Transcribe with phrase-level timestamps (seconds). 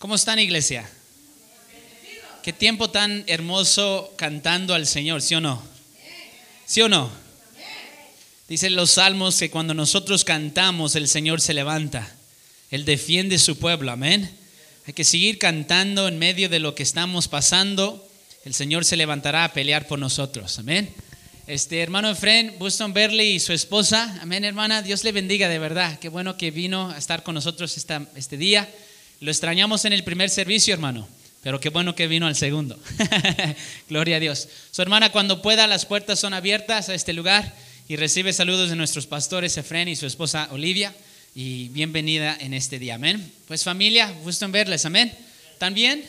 [0.00, 0.88] ¿Cómo están, iglesia?
[2.42, 5.62] Qué tiempo tan hermoso cantando al Señor, ¿sí o no?
[6.64, 7.10] ¿Sí o no?
[8.48, 12.10] Dicen los salmos que cuando nosotros cantamos, el Señor se levanta.
[12.70, 14.34] Él defiende su pueblo, amén.
[14.86, 18.08] Hay que seguir cantando en medio de lo que estamos pasando.
[18.46, 20.94] El Señor se levantará a pelear por nosotros, amén.
[21.46, 25.98] Este hermano Efren, Buston Berley y su esposa, amén hermana, Dios le bendiga de verdad.
[25.98, 28.66] Qué bueno que vino a estar con nosotros esta, este día.
[29.20, 31.06] Lo extrañamos en el primer servicio, hermano,
[31.42, 32.78] pero qué bueno que vino al segundo.
[33.90, 34.48] Gloria a Dios.
[34.70, 37.54] Su hermana, cuando pueda, las puertas son abiertas a este lugar
[37.86, 40.94] y recibe saludos de nuestros pastores Efren y su esposa Olivia.
[41.34, 43.30] Y bienvenida en este día, amén.
[43.46, 45.12] Pues familia, gusto en verles, amén.
[45.52, 46.02] ¿Están bien?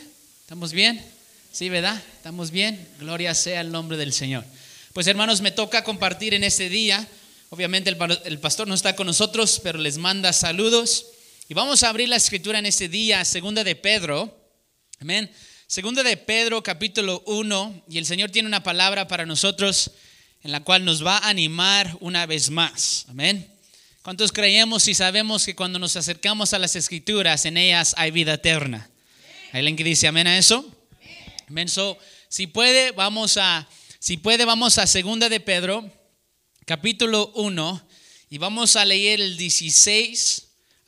[0.44, 1.04] ¿Estamos bien?
[1.52, 2.02] Sí, ¿verdad?
[2.16, 2.88] ¿Estamos bien?
[2.98, 4.46] Gloria sea el nombre del Señor.
[4.94, 7.06] Pues hermanos, me toca compartir en este día.
[7.50, 11.08] Obviamente el, el pastor no está con nosotros, pero les manda saludos.
[11.52, 14.42] Y vamos a abrir la escritura en este día, segunda de Pedro.
[15.02, 15.30] Amén.
[15.68, 17.84] Segunda de Pedro, capítulo 1.
[17.90, 19.92] Y el Señor tiene una palabra para nosotros
[20.44, 23.06] en la cual nos va a animar una vez más.
[23.10, 23.54] Amén.
[24.02, 28.36] ¿Cuántos creemos y sabemos que cuando nos acercamos a las escrituras, en ellas hay vida
[28.36, 28.90] eterna?
[29.52, 30.66] ¿Hay alguien que dice amén a eso?
[31.50, 31.68] Amén.
[31.68, 31.98] So,
[32.30, 33.68] si puede, vamos a,
[34.00, 35.92] si puede, vamos a segunda de Pedro,
[36.66, 37.88] capítulo 1,
[38.30, 40.48] y vamos a leer el 16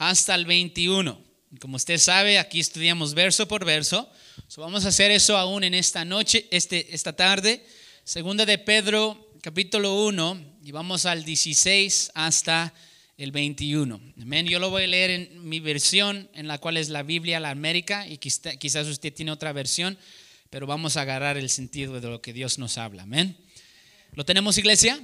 [0.10, 1.20] hasta el 21.
[1.60, 4.10] Como usted sabe, aquí estudiamos verso por verso.
[4.58, 7.66] vamos a hacer eso aún en esta noche, este, esta tarde.
[8.04, 12.74] Segunda de Pedro, capítulo 1, y vamos al 16 hasta
[13.18, 14.02] el 21.
[14.22, 14.46] Amén.
[14.48, 17.52] Yo lo voy a leer en mi versión, en la cual es la Biblia, la
[17.52, 19.98] América, y quizás usted tiene otra versión,
[20.50, 23.04] pero vamos a agarrar el sentido de lo que Dios nos habla.
[23.04, 23.38] Amén.
[24.14, 25.00] ¿Lo tenemos, iglesia?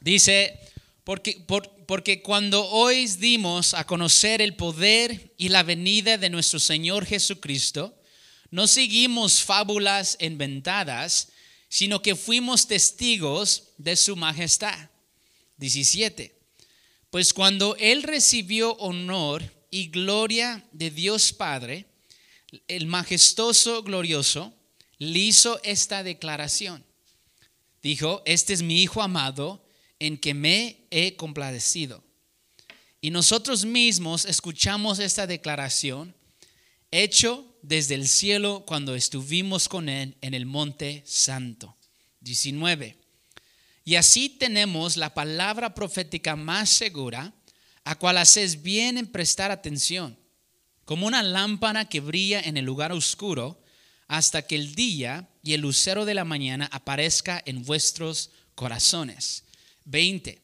[0.00, 0.58] Dice,
[1.04, 1.44] porque,
[1.86, 7.98] porque cuando hoy dimos a conocer el poder y la venida de nuestro Señor Jesucristo,
[8.50, 11.32] no seguimos fábulas inventadas,
[11.68, 14.90] sino que fuimos testigos de su majestad.
[15.56, 16.38] 17.
[17.10, 21.86] Pues cuando Él recibió honor y gloria de Dios Padre,
[22.68, 24.54] el majestuoso, glorioso,
[24.98, 26.84] le hizo esta declaración.
[27.82, 29.61] Dijo, este es mi Hijo amado
[30.02, 32.02] en que me he compadecido.
[33.00, 36.12] Y nosotros mismos escuchamos esta declaración
[36.90, 41.76] hecho desde el cielo cuando estuvimos con Él en el monte santo.
[42.18, 42.98] 19.
[43.84, 47.32] Y así tenemos la palabra profética más segura,
[47.84, 50.18] a cual haces bien en prestar atención,
[50.84, 53.62] como una lámpara que brilla en el lugar oscuro,
[54.08, 59.44] hasta que el día y el lucero de la mañana aparezca en vuestros corazones.
[59.84, 60.42] 20.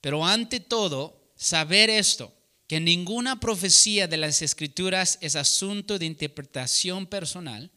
[0.00, 2.32] Pero ante todo, saber esto,
[2.66, 7.70] que ninguna profecía de las escrituras es asunto de interpretación personal.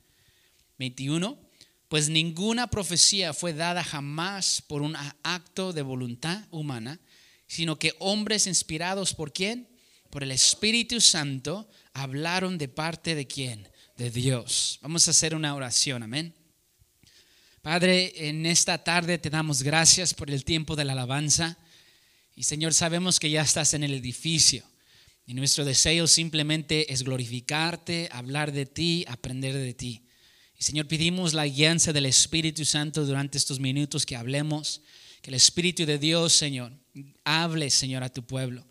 [0.77, 1.39] 21.
[1.87, 6.99] Pues ninguna profecía fue dada jamás por un acto de voluntad humana,
[7.47, 9.67] sino que hombres inspirados por quién?
[10.09, 13.67] Por el Espíritu Santo hablaron de parte de quién?
[13.97, 14.79] De Dios.
[14.81, 16.35] Vamos a hacer una oración, amén.
[17.63, 21.57] Padre, en esta tarde te damos gracias por el tiempo de la alabanza.
[22.35, 24.65] Y Señor, sabemos que ya estás en el edificio.
[25.25, 30.01] Y nuestro deseo simplemente es glorificarte, hablar de ti, aprender de ti.
[30.59, 34.81] Y Señor, pedimos la guianza del Espíritu Santo durante estos minutos que hablemos.
[35.21, 36.73] Que el Espíritu de Dios, Señor,
[37.23, 38.67] hable, Señor, a tu pueblo.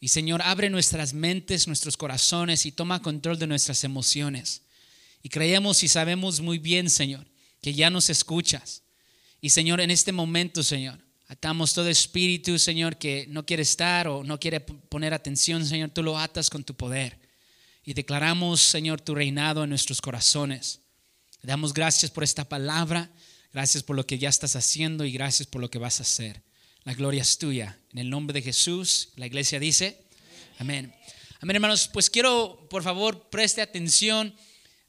[0.00, 4.62] Y Señor, abre nuestras mentes, nuestros corazones y toma control de nuestras emociones.
[5.22, 7.24] Y creemos y sabemos muy bien, Señor,
[7.62, 8.82] que ya nos escuchas.
[9.40, 14.22] Y Señor, en este momento, Señor, atamos todo espíritu, Señor, que no quiere estar o
[14.22, 17.18] no quiere poner atención, Señor, tú lo atas con tu poder.
[17.84, 20.80] Y declaramos, Señor, tu reinado en nuestros corazones.
[21.42, 23.10] damos gracias por esta palabra,
[23.52, 26.42] gracias por lo que ya estás haciendo y gracias por lo que vas a hacer.
[26.84, 27.78] La gloria es tuya.
[27.92, 30.04] En el nombre de Jesús, la iglesia dice,
[30.58, 30.94] amén.
[31.40, 31.88] Amén, hermanos.
[31.92, 34.34] Pues quiero, por favor, preste atención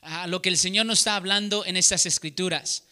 [0.04, 2.84] a lo que el Señor nos está hablando en estas escrituras.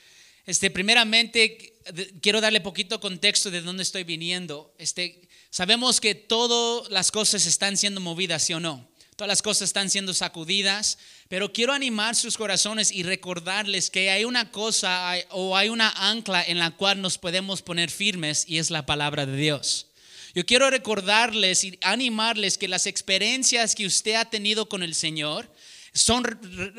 [0.46, 1.76] Este, primeramente,
[2.22, 4.74] quiero darle poquito contexto de dónde estoy viniendo.
[4.78, 8.90] Este, sabemos que todas las cosas están siendo movidas, ¿sí o no?
[9.16, 10.98] Todas las cosas están siendo sacudidas,
[11.28, 16.44] pero quiero animar sus corazones y recordarles que hay una cosa o hay una ancla
[16.44, 19.88] en la cual nos podemos poner firmes y es la palabra de Dios.
[20.34, 25.54] Yo quiero recordarles y animarles que las experiencias que usted ha tenido con el Señor,
[25.94, 26.24] son,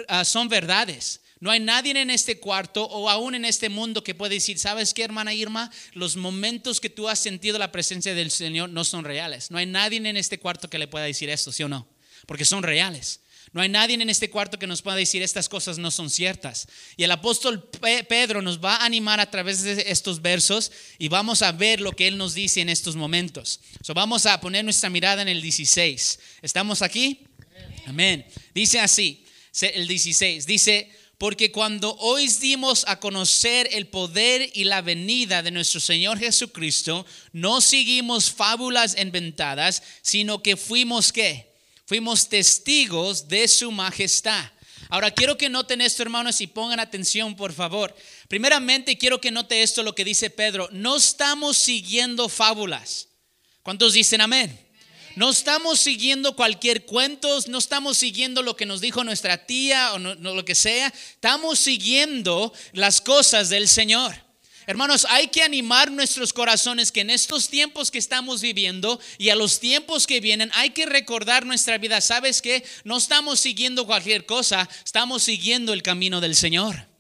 [0.09, 1.21] ah, son verdades.
[1.41, 4.95] No hay nadie en este cuarto o aún en este mundo que puede decir, ¿sabes
[4.95, 5.73] qué, hermana Irma?
[5.93, 9.51] Los momentos que tú has sentido la presencia del Señor no son reales.
[9.51, 11.89] No hay nadie en este cuarto que le pueda decir esto, ¿sí o no?
[12.27, 13.23] Porque son reales.
[13.53, 16.69] No hay nadie en este cuarto que nos pueda decir estas cosas no son ciertas.
[16.97, 17.69] Y el apóstol
[18.09, 21.93] Pedro nos va a animar a través de estos versos y vamos a ver lo
[21.93, 23.61] que él nos dice en estos momentos.
[23.83, 26.21] So, vamos a poner nuestra mirada en el 16.
[26.41, 27.27] ¿Estamos aquí?
[27.87, 28.27] Amén.
[28.55, 29.25] Dice así,
[29.61, 35.51] el 16, dice, porque cuando hoy dimos a conocer el poder y la venida de
[35.51, 41.53] nuestro Señor Jesucristo, no seguimos fábulas inventadas, sino que fuimos qué?
[41.93, 44.51] fuimos testigos de su majestad.
[44.89, 47.95] Ahora quiero que noten esto, hermanos, y pongan atención, por favor.
[48.29, 50.71] Primeramente, quiero que note esto, lo que dice Pedro.
[50.73, 53.09] No estamos siguiendo fábulas.
[53.63, 54.59] ¿Cuántos dicen amén?
[55.17, 59.99] No estamos siguiendo cualquier cuento, no estamos siguiendo lo que nos dijo nuestra tía o
[59.99, 60.89] lo que sea.
[60.89, 64.15] Estamos siguiendo las cosas del Señor.
[64.67, 69.35] Hermanos, hay que animar nuestros corazones que en estos tiempos que estamos viviendo y a
[69.35, 72.01] los tiempos que vienen, hay que recordar nuestra vida.
[72.01, 76.92] ¿Sabes que No estamos siguiendo cualquier cosa, estamos siguiendo el camino del Señor.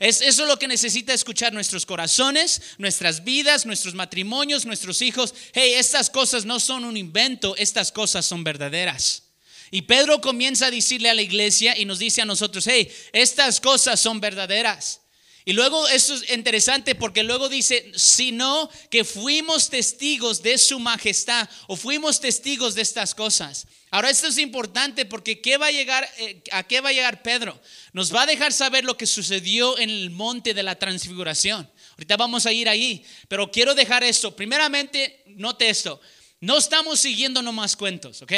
[0.00, 5.34] Es eso lo que necesita escuchar nuestros corazones, nuestras vidas, nuestros matrimonios, nuestros hijos.
[5.52, 9.22] Hey, estas cosas no son un invento, estas cosas son verdaderas.
[9.70, 13.60] Y Pedro comienza a decirle a la iglesia y nos dice a nosotros, hey, estas
[13.60, 15.00] cosas son verdaderas.
[15.46, 21.48] Y luego eso es interesante porque luego dice, sino que fuimos testigos de su majestad
[21.66, 23.66] o fuimos testigos de estas cosas.
[23.90, 27.22] Ahora esto es importante porque ¿qué va a, llegar, eh, ¿a qué va a llegar
[27.22, 27.60] Pedro?
[27.92, 31.70] Nos va a dejar saber lo que sucedió en el monte de la transfiguración.
[31.90, 34.34] Ahorita vamos a ir ahí, pero quiero dejar esto.
[34.34, 36.00] Primeramente, note esto,
[36.40, 38.32] no estamos siguiendo nomás cuentos, ¿ok?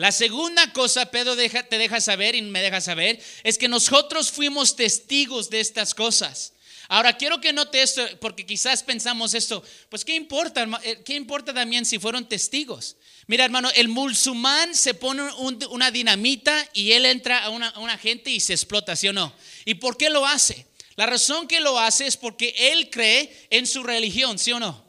[0.00, 4.74] La segunda cosa, Pedro te deja saber y me deja saber, es que nosotros fuimos
[4.74, 6.54] testigos de estas cosas.
[6.88, 10.66] Ahora, quiero que note esto, porque quizás pensamos esto, pues ¿qué importa?
[10.84, 12.96] Eh, ¿Qué importa también si fueron testigos?
[13.26, 15.22] Mira, hermano, el musulmán se pone
[15.68, 19.12] una dinamita y él entra a una, a una gente y se explota, ¿sí o
[19.12, 19.34] no?
[19.66, 20.66] ¿Y por qué lo hace?
[20.96, 24.82] La razón que lo hace es porque él cree en su religión, ¿sí o no?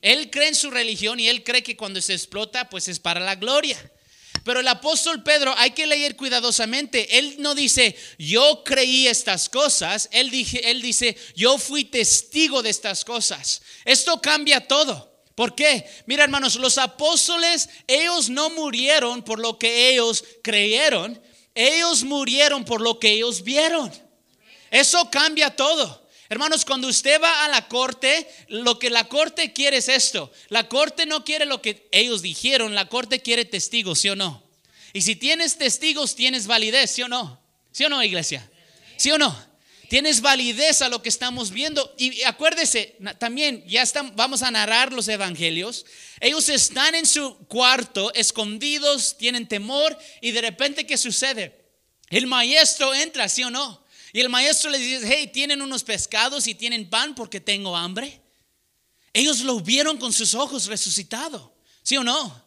[0.00, 3.20] Él cree en su religión y él cree que cuando se explota, pues es para
[3.20, 3.78] la gloria.
[4.42, 7.18] Pero el apóstol Pedro hay que leer cuidadosamente.
[7.18, 10.08] Él no dice, yo creí estas cosas.
[10.12, 10.30] Él,
[10.62, 13.62] él dice, yo fui testigo de estas cosas.
[13.84, 15.14] Esto cambia todo.
[15.34, 15.88] ¿Por qué?
[16.06, 21.20] Mira hermanos, los apóstoles, ellos no murieron por lo que ellos creyeron.
[21.54, 23.90] Ellos murieron por lo que ellos vieron.
[24.70, 26.03] Eso cambia todo.
[26.34, 30.32] Hermanos, cuando usted va a la corte, lo que la corte quiere es esto.
[30.48, 34.42] La corte no quiere lo que ellos dijeron, la corte quiere testigos, ¿sí o no?
[34.92, 37.40] Y si tienes testigos, tienes validez, ¿sí o no?
[37.70, 38.50] ¿Sí o no, iglesia?
[38.96, 39.32] ¿Sí o no?
[39.88, 41.94] Tienes validez a lo que estamos viendo.
[41.98, 45.86] Y acuérdese, también ya están, vamos a narrar los evangelios.
[46.18, 51.64] Ellos están en su cuarto, escondidos, tienen temor y de repente, ¿qué sucede?
[52.10, 53.83] El maestro entra, ¿sí o no?
[54.14, 58.22] Y el maestro les dice, hey, ¿tienen unos pescados y tienen pan porque tengo hambre?
[59.12, 61.52] Ellos lo vieron con sus ojos resucitado,
[61.82, 62.44] ¿sí o no?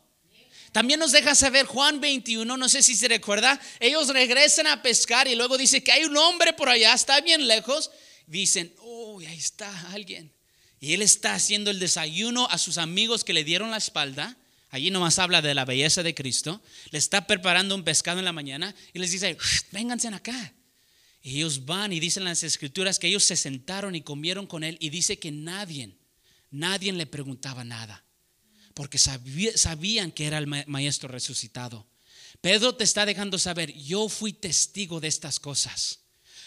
[0.72, 5.28] También nos deja saber Juan 21, no sé si se recuerda, ellos regresan a pescar
[5.28, 7.92] y luego dice que hay un hombre por allá, está bien lejos.
[8.28, 10.32] Dicen, oh, ahí está alguien.
[10.80, 14.38] Y él está haciendo el desayuno a sus amigos que le dieron la espalda.
[14.70, 16.62] Allí nomás habla de la belleza de Cristo.
[16.92, 19.38] Le está preparando un pescado en la mañana y les dice,
[19.74, 20.54] vénganse acá.
[21.28, 24.78] Y ellos van y dicen las escrituras que ellos se sentaron y comieron con él
[24.80, 25.98] y dice que nadie,
[26.52, 28.06] nadie le preguntaba nada,
[28.74, 31.86] porque sabían que era el maestro resucitado.
[32.40, 36.00] Pedro te está dejando saber, yo fui testigo de estas cosas.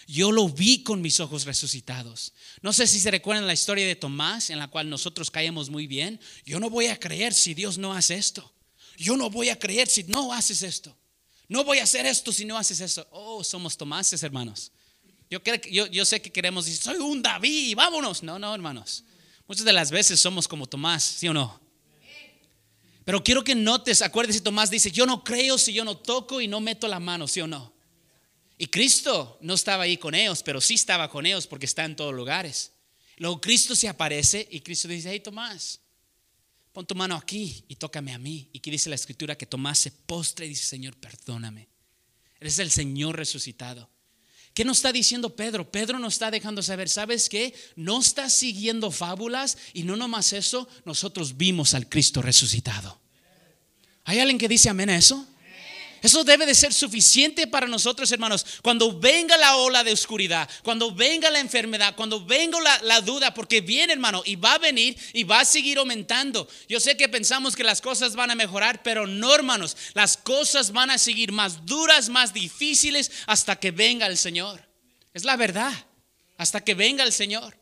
[0.07, 2.33] Yo lo vi con mis ojos resucitados.
[2.63, 5.89] No sé si se recuerdan la historia de Tomás, en la cual nosotros caemos muy
[5.89, 6.19] bien.
[6.47, 8.51] Yo no voy a creer si Dios no hace esto.
[8.97, 10.97] Yo no voy a creer si no haces esto.
[11.51, 13.05] No voy a hacer esto si no haces eso.
[13.11, 14.71] Oh, somos Tomases, hermanos.
[15.29, 18.23] Yo, creo, yo, yo sé que queremos decir, soy un David, vámonos.
[18.23, 19.03] No, no, hermanos.
[19.49, 21.61] Muchas de las veces somos como Tomás, ¿sí o no?
[23.05, 26.47] Pero quiero que notes, acuérdese, Tomás dice, yo no creo si yo no toco y
[26.47, 27.73] no meto la mano, ¿sí o no?
[28.57, 31.97] Y Cristo no estaba ahí con ellos, pero sí estaba con ellos porque está en
[31.97, 32.71] todos lugares.
[33.17, 35.81] Luego Cristo se aparece y Cristo dice, hey Tomás,
[36.73, 38.49] pon tu mano aquí y tócame a mí.
[38.53, 41.69] Y que dice la escritura que Tomás se postre y dice, Señor, perdóname.
[42.39, 43.91] Eres el Señor resucitado.
[44.55, 45.71] ¿Qué nos está diciendo Pedro?
[45.71, 47.55] Pedro nos está dejando saber, ¿sabes qué?
[47.77, 53.01] No está siguiendo fábulas y no nomás eso, nosotros vimos al Cristo resucitado.
[54.05, 55.27] ¿Hay alguien que dice amén a eso?
[56.03, 58.47] Eso debe de ser suficiente para nosotros, hermanos.
[58.63, 63.61] Cuando venga la ola de oscuridad, cuando venga la enfermedad, cuando venga la, duda, porque
[63.61, 66.49] viene, hermano, y va a venir y va a seguir aumentando.
[66.69, 69.77] Yo sé que pensamos que las cosas van a mejorar, pero no, hermanos.
[69.93, 74.67] Las cosas van a seguir más duras, más difíciles hasta que venga el Señor.
[75.13, 75.73] Es la verdad.
[76.39, 77.59] Hasta que venga el Señor.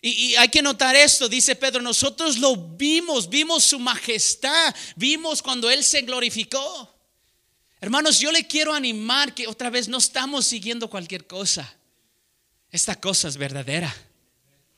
[0.00, 5.40] Y, y, hay que notar esto, dice Pedro, nosotros lo vimos, vimos su majestad, vimos
[5.40, 6.92] cuando Él se glorificó.
[7.82, 11.74] Hermanos, yo le quiero animar que otra vez no estamos siguiendo cualquier cosa.
[12.70, 13.92] Esta cosa es verdadera.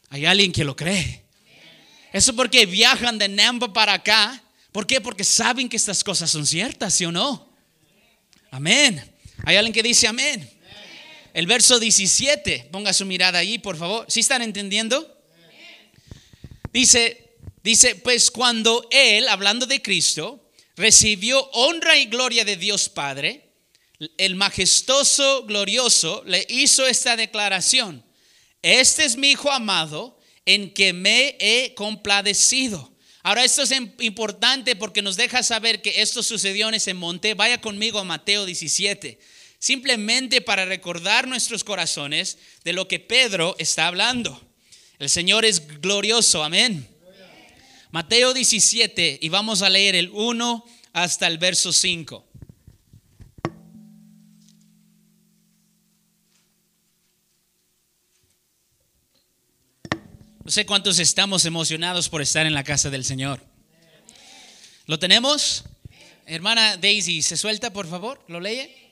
[0.09, 1.23] Hay alguien que lo cree.
[2.15, 4.43] Eso porque viajan de Nampa para acá.
[4.73, 5.03] ¿Por qué?
[5.03, 7.47] Porque saben que estas cosas son ciertas, ¿sí o no?
[8.51, 9.05] Amén.
[9.45, 10.51] Hay alguien que dice amén.
[11.35, 14.07] El verso 17, ponga su mirada ahí, por favor.
[14.09, 15.23] ¿Sí están entendiendo?
[16.73, 20.44] Dice, dice, pues cuando Él, hablando de Cristo,
[20.77, 23.51] recibió honra y gloria de Dios Padre,
[24.19, 28.05] el majestuoso, glorioso, le hizo esta declaración.
[28.63, 32.93] Este es mi Hijo amado en que me he compadecido.
[33.23, 37.35] Ahora esto es importante porque nos deja saber que esto sucedió en ese monte.
[37.35, 39.19] Vaya conmigo a Mateo 17.
[39.59, 44.39] Simplemente para recordar nuestros corazones de lo que Pedro está hablando.
[44.99, 46.87] El Señor es glorioso, amén.
[47.95, 52.27] Mateo 17 y vamos a leer el 1 hasta el verso 5.
[60.43, 63.41] No sé cuántos estamos emocionados por estar en la casa del Señor.
[64.87, 65.63] ¿Lo tenemos?
[66.27, 68.25] Hermana Daisy, ¿se suelta por favor?
[68.27, 68.84] ¿Lo lee?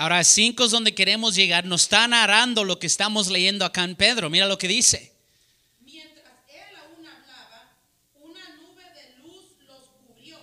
[0.00, 1.66] Ahora, cinco es donde queremos llegar.
[1.66, 4.30] Nos está narrando lo que estamos leyendo acá en Pedro.
[4.30, 5.12] Mira lo que dice.
[5.80, 7.76] Mientras él aún hablaba,
[8.14, 10.38] una nube de luz los cubrió.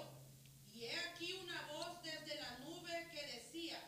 [0.76, 3.82] Y he aquí una voz desde la nube que decía,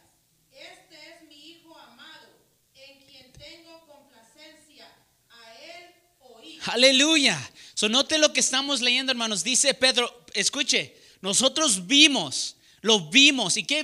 [0.52, 2.30] este es mi Hijo amado,
[2.74, 4.88] en quien tengo complacencia,
[5.30, 6.58] a él oí.
[6.66, 7.40] Aleluya.
[7.76, 9.44] So, note lo que estamos leyendo, hermanos.
[9.44, 13.58] Dice Pedro, escuche, nosotros vimos lo vimos.
[13.58, 13.84] ¿Y qué,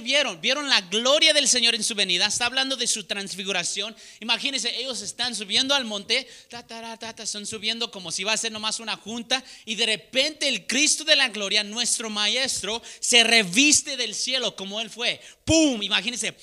[0.00, 0.40] vieron?
[0.40, 2.26] Vieron la gloria del Señor en su venida.
[2.26, 3.96] Está hablando de su transfiguración.
[4.20, 6.28] Imagínense, ellos están subiendo al monte,
[7.18, 9.42] están subiendo como si va a ser nomás una junta.
[9.64, 14.80] Y de repente el Cristo de la gloria, nuestro Maestro, se reviste del cielo como
[14.80, 15.20] Él fue.
[15.44, 15.82] ¡Pum!
[15.82, 16.34] Imagínense.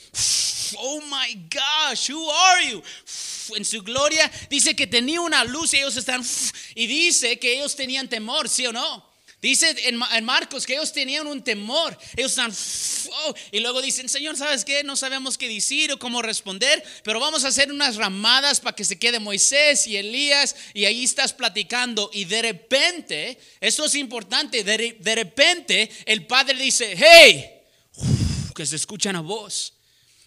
[0.77, 2.81] Oh my gosh, who are you?
[3.55, 6.23] En su gloria dice que tenía una luz y ellos están.
[6.75, 9.12] Y dice que ellos tenían temor, ¿sí o no?
[9.43, 11.97] Dice en, Marcos que ellos tenían un temor.
[12.15, 12.49] Ellos están,
[13.25, 14.85] oh", y luego dicen, Señor, ¿sabes qué?
[14.85, 18.85] No sabemos qué decir o cómo responder, pero vamos a hacer unas ramadas para que
[18.85, 22.09] se quede Moisés y Elías, y ahí estás platicando.
[22.13, 27.45] Y de repente, esto es importante, de, de repente el padre dice, hey,
[28.55, 29.73] que se escuchan a vos.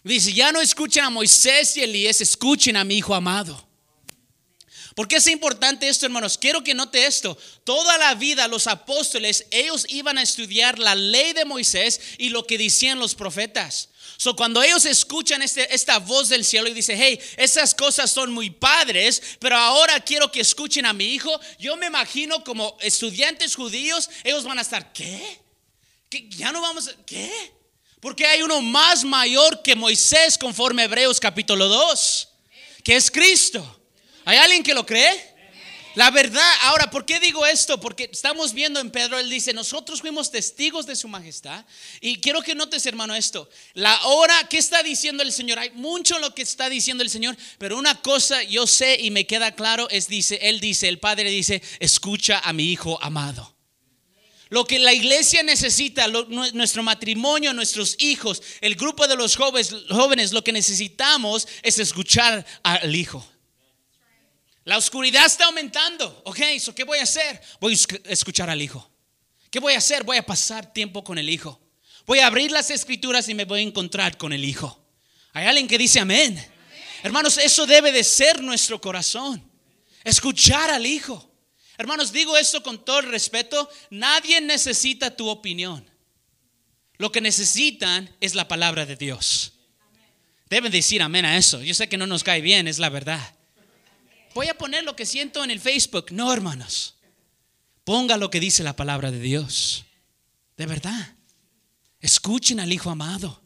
[0.05, 3.66] Dice, ya no escuchen a Moisés y Elías, escuchen a mi hijo amado.
[4.97, 6.39] ¿Por qué es importante esto, hermanos?
[6.39, 7.37] Quiero que note esto.
[7.65, 12.47] Toda la vida los apóstoles, ellos iban a estudiar la ley de Moisés y lo
[12.47, 13.91] que decían los profetas.
[14.17, 18.33] So, cuando ellos escuchan este, esta voz del cielo y dicen, hey, esas cosas son
[18.33, 23.55] muy padres, pero ahora quiero que escuchen a mi hijo, yo me imagino como estudiantes
[23.55, 25.41] judíos, ellos van a estar, ¿qué?
[26.09, 26.27] ¿Qué?
[26.31, 27.53] ¿Ya no vamos a, qué?
[28.01, 32.29] Porque hay uno más mayor que Moisés conforme Hebreos capítulo 2,
[32.83, 33.76] que es Cristo.
[34.27, 35.37] ¿Hay alguien que lo cree?
[35.95, 37.81] La verdad, ahora, ¿por qué digo esto?
[37.81, 41.65] Porque estamos viendo en Pedro, él dice, nosotros fuimos testigos de su majestad.
[42.01, 43.49] Y quiero que notes, hermano, esto.
[43.73, 45.61] La hora, ¿qué está diciendo el Señor?
[45.61, 49.29] Hay mucho lo que está diciendo el Señor, pero una cosa yo sé y me
[49.29, 53.57] queda claro es, dice, él dice, el Padre dice, escucha a mi Hijo amado.
[54.49, 60.33] Lo que la iglesia necesita, nuestro matrimonio, nuestros hijos, el grupo de los jóvenes, jóvenes,
[60.33, 63.25] lo que necesitamos es escuchar al Hijo.
[64.67, 66.23] La oscuridad está aumentando.
[66.25, 66.41] Ok,
[66.75, 67.41] ¿qué voy a hacer?
[67.61, 68.91] Voy a escuchar al Hijo.
[69.49, 70.03] ¿Qué voy a hacer?
[70.03, 71.61] Voy a pasar tiempo con el Hijo.
[72.05, 74.85] Voy a abrir las escrituras y me voy a encontrar con el Hijo.
[75.35, 76.45] Hay alguien que dice amén.
[77.05, 79.49] Hermanos, eso debe de ser nuestro corazón.
[80.03, 81.33] Escuchar al Hijo.
[81.79, 83.71] Hermanos, digo esto con todo el respeto.
[83.91, 85.89] Nadie necesita tu opinión.
[86.99, 89.53] Lo que necesitan es la palabra de Dios.
[90.51, 91.63] Deben decir amén a eso.
[91.63, 93.36] Yo sé que no nos cae bien, es la verdad.
[94.37, 96.09] Voy a poner lo que siento en el Facebook.
[96.11, 96.95] No, hermanos.
[97.85, 99.87] Ponga lo que dice la palabra de Dios.
[100.59, 101.17] De verdad.
[102.01, 103.43] Escuchen al Hijo amado.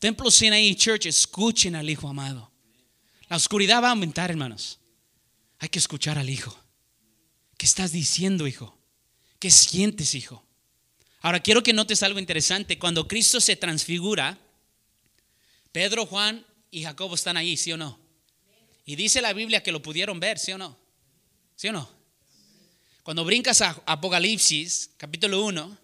[0.00, 2.50] Templo Sinaí Church, escuchen al Hijo amado.
[3.28, 4.80] La oscuridad va a aumentar, hermanos.
[5.60, 6.58] Hay que escuchar al Hijo.
[7.56, 8.76] ¿Qué estás diciendo, hijo?
[9.38, 10.44] ¿Qué sientes, hijo?
[11.20, 12.80] Ahora quiero que notes algo interesante.
[12.80, 14.36] Cuando Cristo se transfigura,
[15.70, 18.01] Pedro, Juan y Jacobo están ahí, ¿sí o no?
[18.84, 20.78] Y dice la Biblia que lo pudieron ver, ¿sí o no?
[21.54, 21.88] ¿Sí o no?
[23.02, 25.78] Cuando brincas a Apocalipsis, capítulo 1,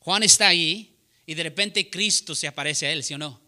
[0.00, 3.40] Juan está ahí y de repente Cristo se aparece a él, ¿sí o no?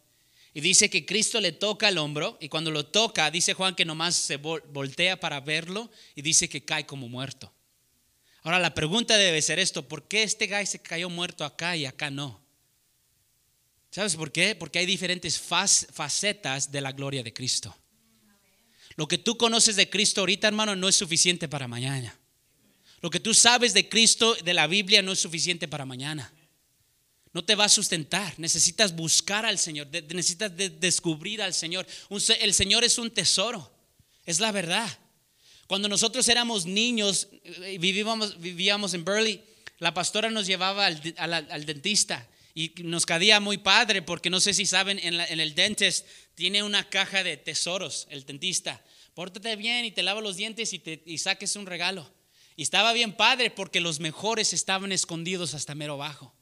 [0.52, 3.84] Y dice que Cristo le toca el hombro y cuando lo toca, dice Juan que
[3.84, 7.52] nomás se voltea para verlo y dice que cae como muerto.
[8.42, 11.86] Ahora la pregunta debe ser esto, ¿por qué este guy se cayó muerto acá y
[11.86, 12.40] acá no?
[13.90, 14.54] ¿Sabes por qué?
[14.54, 17.76] Porque hay diferentes facetas de la gloria de Cristo.
[19.00, 22.14] Lo que tú conoces de Cristo ahorita, hermano, no es suficiente para mañana.
[23.00, 26.30] Lo que tú sabes de Cristo, de la Biblia, no es suficiente para mañana.
[27.32, 28.34] No te va a sustentar.
[28.36, 29.88] Necesitas buscar al Señor.
[29.90, 31.86] necesitas descubrir al Señor.
[32.40, 33.72] el Señor es un tesoro.
[34.26, 34.98] Es la verdad.
[35.66, 39.42] Cuando nosotros éramos niños eh, vivíamos, vivíamos en Burley,
[39.78, 44.66] la pastora nos llevaba al, dentista y nos cadía muy padre porque no sé si
[44.66, 48.84] saben, en, el dentist tiene una caja de tesoros, el dentista.
[49.14, 52.10] Pórtate bien y te lava los dientes y, te, saques un regalo.
[52.56, 56.34] Y estaba bien padre porque los mejores estaban escondidos hasta mero abajo.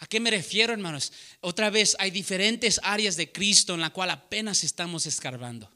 [0.00, 1.12] ¿A qué me refiero, hermanos?
[1.40, 5.70] Otra vez, hay diferentes áreas de Cristo en la cual apenas estamos escarbando.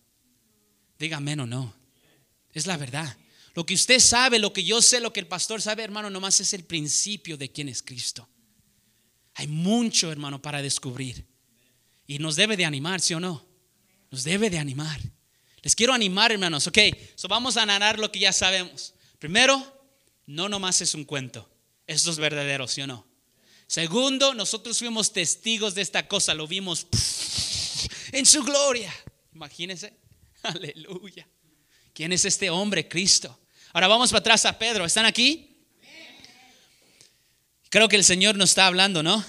[0.98, 1.74] Dígame o no.
[2.52, 3.16] Es la verdad.
[3.54, 6.40] Lo que usted sabe, lo que yo sé, lo que el pastor sabe, hermano, nomás
[6.40, 8.28] es el principio de quién es Cristo.
[9.34, 11.26] Hay mucho, hermano, para descubrir.
[12.06, 13.44] Y nos debe de animar, ¿sí o no?
[14.10, 15.00] Nos debe de animar.
[15.62, 16.66] Les quiero animar, hermanos.
[16.66, 16.78] Ok,
[17.14, 18.94] so vamos a narrar lo que ya sabemos.
[19.18, 19.84] Primero,
[20.26, 21.48] no nomás es un cuento.
[21.86, 23.06] Esto es verdadero, ¿sí o no?
[23.68, 26.34] Segundo, nosotros fuimos testigos de esta cosa.
[26.34, 26.86] Lo vimos
[28.12, 28.92] en su gloria.
[29.34, 29.94] Imagínense.
[30.42, 31.28] Aleluya.
[31.94, 33.38] ¿Quién es este hombre, Cristo?
[33.72, 34.84] Ahora vamos para atrás a Pedro.
[34.84, 35.48] ¿Están aquí?
[37.70, 39.24] Creo que el Señor nos está hablando, ¿no?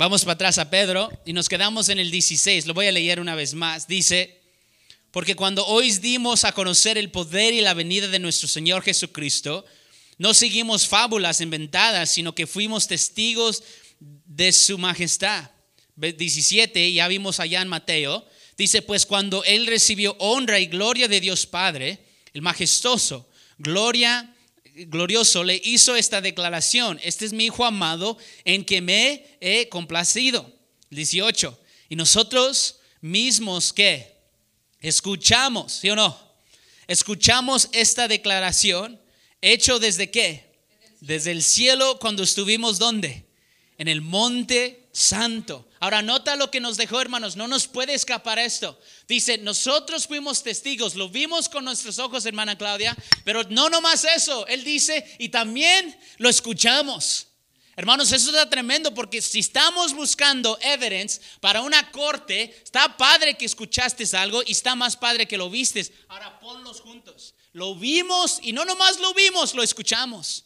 [0.00, 2.64] Vamos para atrás a Pedro y nos quedamos en el 16.
[2.64, 3.86] Lo voy a leer una vez más.
[3.86, 4.40] Dice,
[5.10, 9.62] porque cuando hoy dimos a conocer el poder y la venida de nuestro Señor Jesucristo,
[10.16, 13.62] no seguimos fábulas inventadas, sino que fuimos testigos
[13.98, 15.50] de su majestad.
[15.96, 21.20] 17, ya vimos allá en Mateo, Dice, pues cuando él recibió honra y gloria de
[21.20, 21.98] Dios Padre,
[22.32, 24.34] el majestuoso, gloria,
[24.74, 30.52] glorioso, le hizo esta declaración, este es mi hijo amado en que me he complacido.
[30.90, 31.58] 18.
[31.88, 34.16] Y nosotros mismos que
[34.80, 36.18] escuchamos, ¿sí o no?
[36.86, 39.00] Escuchamos esta declaración
[39.40, 40.50] hecho desde qué?
[41.00, 43.24] Desde el cielo cuando estuvimos ¿dónde?
[43.78, 45.68] En el monte santo.
[45.80, 48.78] Ahora nota lo que nos dejó, hermanos, no nos puede escapar esto.
[49.08, 54.46] Dice, nosotros fuimos testigos, lo vimos con nuestros ojos, hermana Claudia, pero no nomás eso,
[54.46, 57.28] él dice, y también lo escuchamos.
[57.76, 63.46] Hermanos, eso está tremendo porque si estamos buscando evidence para una corte, está padre que
[63.46, 65.92] escuchaste algo y está más padre que lo vistes.
[66.08, 67.34] Ahora ponlos juntos.
[67.52, 70.44] Lo vimos y no nomás lo vimos, lo escuchamos.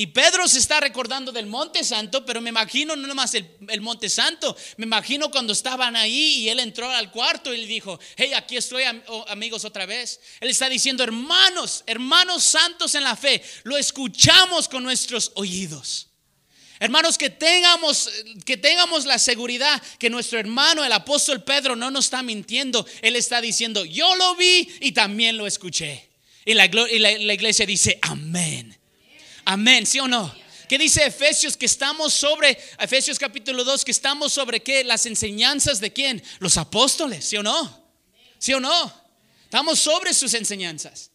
[0.00, 4.08] Y Pedro se está recordando del Monte Santo, pero me imagino no nomás el, Monte
[4.08, 8.32] Santo, me imagino cuando estaban ahí y él entró al cuarto y le dijo, hey,
[8.32, 8.84] aquí estoy
[9.28, 10.18] amigos otra vez.
[10.40, 16.08] Él está diciendo, hermanos, hermanos santos en la fe, lo escuchamos con nuestros oídos.
[16.78, 18.08] Hermanos, que tengamos,
[18.46, 22.86] que tengamos la seguridad que nuestro hermano, el apóstol Pedro, no nos está mintiendo.
[23.02, 26.08] Él está diciendo, yo lo vi y también lo escuché.
[26.46, 28.79] Y la iglesia dice, amén.
[29.50, 30.32] Amén, ¿sí o no?
[30.68, 31.56] ¿Qué dice Efesios?
[31.56, 34.84] Que estamos sobre, Efesios capítulo 2, que estamos sobre qué?
[34.84, 36.22] Las enseñanzas de quién?
[36.38, 37.84] Los apóstoles, ¿sí o no?
[38.38, 38.92] ¿Sí o no?
[39.42, 41.10] Estamos sobre sus enseñanzas.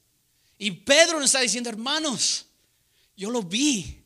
[0.58, 2.48] Y Pedro nos está diciendo, hermanos,
[3.16, 4.04] yo lo vi,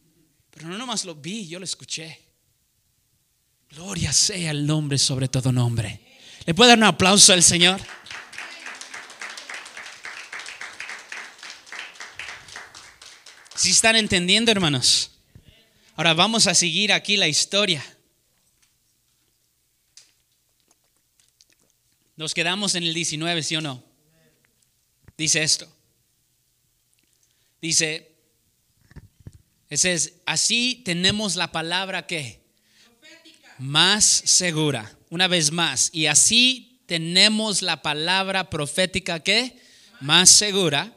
[0.52, 2.20] pero no nomás lo vi, yo lo escuché.
[3.72, 6.02] Gloria sea el nombre sobre todo nombre.
[6.46, 7.82] ¿Le puede dar un aplauso al Señor?
[13.60, 15.12] Si están entendiendo, hermanos?
[15.98, 17.84] Ahora vamos a seguir aquí la historia.
[22.16, 23.84] Nos quedamos en el 19, ¿sí o no?
[25.18, 25.68] Dice esto.
[27.62, 28.10] Dice,
[29.70, 32.40] es, así tenemos la palabra que
[33.58, 34.98] más segura.
[35.10, 35.90] Una vez más.
[35.92, 39.60] Y así tenemos la palabra profética que
[40.00, 40.96] más segura,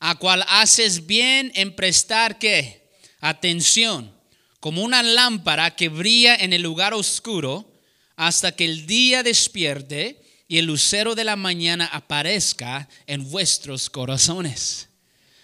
[0.00, 2.88] a cual haces bien en prestar que
[3.20, 4.14] atención,
[4.60, 7.72] como una lámpara que brilla en el lugar oscuro
[8.16, 14.88] hasta que el día despierte y el lucero de la mañana aparezca en vuestros corazones.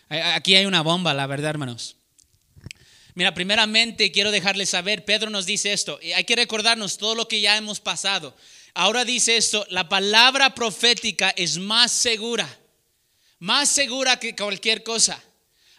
[0.08, 1.96] Aquí hay una bomba, la verdad, hermanos.
[3.14, 7.28] Mira, primeramente quiero dejarles saber, Pedro nos dice esto, y hay que recordarnos todo lo
[7.28, 8.34] que ya hemos pasado.
[8.74, 12.48] Ahora dice esto, la palabra profética es más segura,
[13.42, 15.20] más segura que cualquier cosa.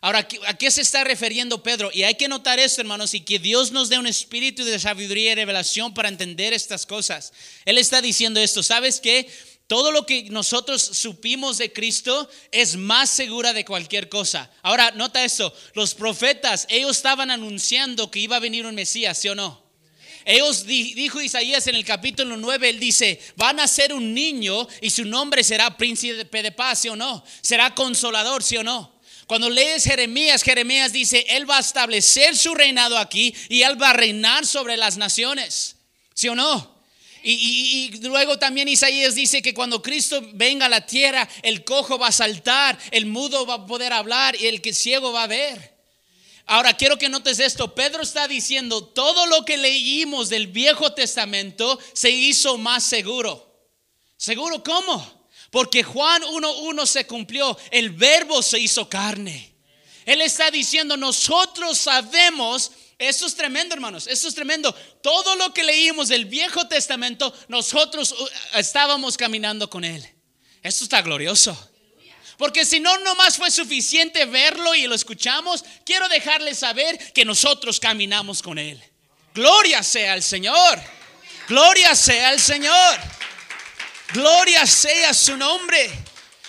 [0.02, 1.92] Ahora, ¿a qué se está refiriendo Pedro?
[1.94, 5.32] Y hay que notar esto, hermanos, y que Dios nos dé un espíritu de sabiduría
[5.32, 7.32] y revelación para entender estas cosas.
[7.64, 9.32] Él está diciendo esto, ¿sabes qué?
[9.68, 14.52] Todo lo que nosotros supimos de Cristo es más segura de cualquier cosa.
[14.62, 19.30] Ahora, nota esto, los profetas, ellos estaban anunciando que iba a venir un Mesías, ¿sí
[19.30, 19.63] o no?
[20.26, 24.90] Ellos dijo Isaías en el capítulo 9, él dice, van a ser un niño y
[24.90, 27.24] su nombre será príncipe de paz, ¿sí o no?
[27.42, 28.94] Será consolador, ¿sí o no?
[29.28, 33.92] Cuando lees Jeremías, Jeremías dice, Él va a establecer su reinado aquí y Él va
[33.92, 35.78] a reinar sobre las naciones.
[36.14, 36.74] ¿Sí o no?
[37.24, 42.08] Y, luego también Isaías dice que cuando Cristo venga a la tierra, el cojo va
[42.08, 45.73] a saltar, el mudo va a poder hablar y el que ciego va a ver.
[46.46, 47.74] Ahora quiero que notes esto.
[47.74, 53.50] Pedro está diciendo, todo lo que leímos del Viejo Testamento se hizo más seguro.
[54.18, 55.28] ¿Seguro cómo?
[55.52, 59.54] Porque Juan 1.1 se cumplió, el verbo se hizo carne.
[60.06, 64.74] Él está diciendo, nosotros sabemos, esto es tremendo hermanos, esto es tremendo.
[65.02, 68.28] Todo lo que leímos del Viejo Testamento, nosotros uh,
[68.58, 70.04] estábamos caminando con Él.
[70.62, 71.58] Esto está glorioso.
[72.38, 77.80] Porque si no, nomás fue suficiente verlo y lo escuchamos, quiero dejarles saber que nosotros
[77.80, 78.82] caminamos con Él.
[79.34, 80.80] Gloria sea al Señor.
[81.48, 83.00] Gloria sea al Señor.
[84.14, 85.90] Gloria sea su nombre.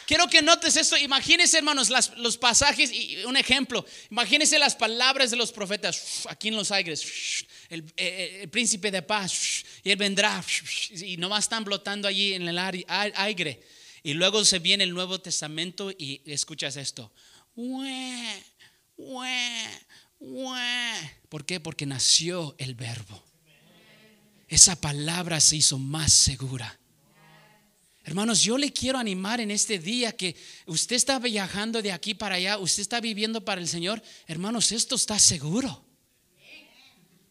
[0.07, 0.97] Quiero que notes esto.
[0.97, 3.87] Imagínense, hermanos, los pasajes y un ejemplo.
[4.11, 7.47] Imagínense las palabras de los profetas aquí en los aires.
[7.71, 10.45] El, eh, eh, el, príncipe de paz, y él vendrá,
[10.91, 13.61] y nomás están flotando allí en el aire.
[14.07, 17.11] Y luego se viene el Nuevo Testamento y escuchas esto.
[21.31, 21.59] ¿Por qué?
[21.59, 23.25] Porque nació el verbo.
[24.47, 26.79] Esa palabra se hizo más segura.
[28.05, 30.37] Hermanos, yo le quiero animar en este día que
[30.67, 34.03] usted está viajando de aquí para allá, usted está viviendo para el Señor.
[34.27, 35.83] Hermanos, esto está seguro.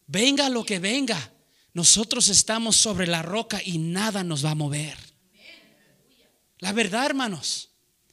[0.08, 1.32] Venga lo que venga,
[1.72, 5.13] nosotros estamos sobre la roca y nada nos va a mover.
[6.64, 7.68] La verdad, hermanos,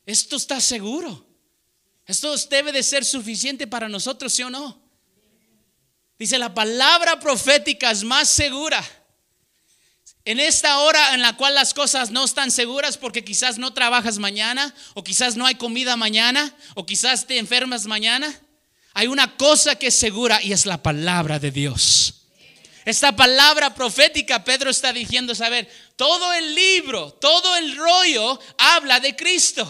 [0.05, 1.25] esto está seguro.
[2.05, 4.77] Esto debe de ser suficiente para nosotros, ¿sí o no?
[6.19, 8.83] Dice, la palabra profética es más segura
[10.25, 14.17] en esta hora en la cual las cosas no están seguras porque quizás no trabajas
[14.19, 18.37] mañana o quizás no hay comida mañana o quizás te enfermas mañana,
[18.93, 22.20] hay una cosa que es segura y es la palabra de Dios.
[22.91, 29.15] Esta palabra profética, Pedro está diciendo, saber, todo el libro, todo el rollo habla de
[29.15, 29.63] Cristo.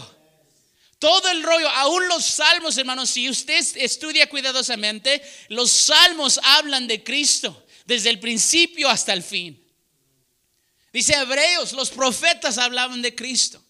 [0.97, 7.03] Todo el rollo, aún los salmos, hermanos, si usted estudia cuidadosamente, los salmos hablan de
[7.03, 9.63] Cristo desde el principio hasta el fin.
[10.91, 13.63] Dice Hebreos, los profetas hablaban de Cristo.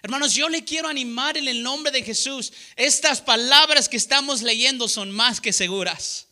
[0.00, 2.50] Hermanos, yo le quiero animar en el nombre de Jesús.
[2.76, 6.25] Estas palabras que estamos leyendo son más que seguras.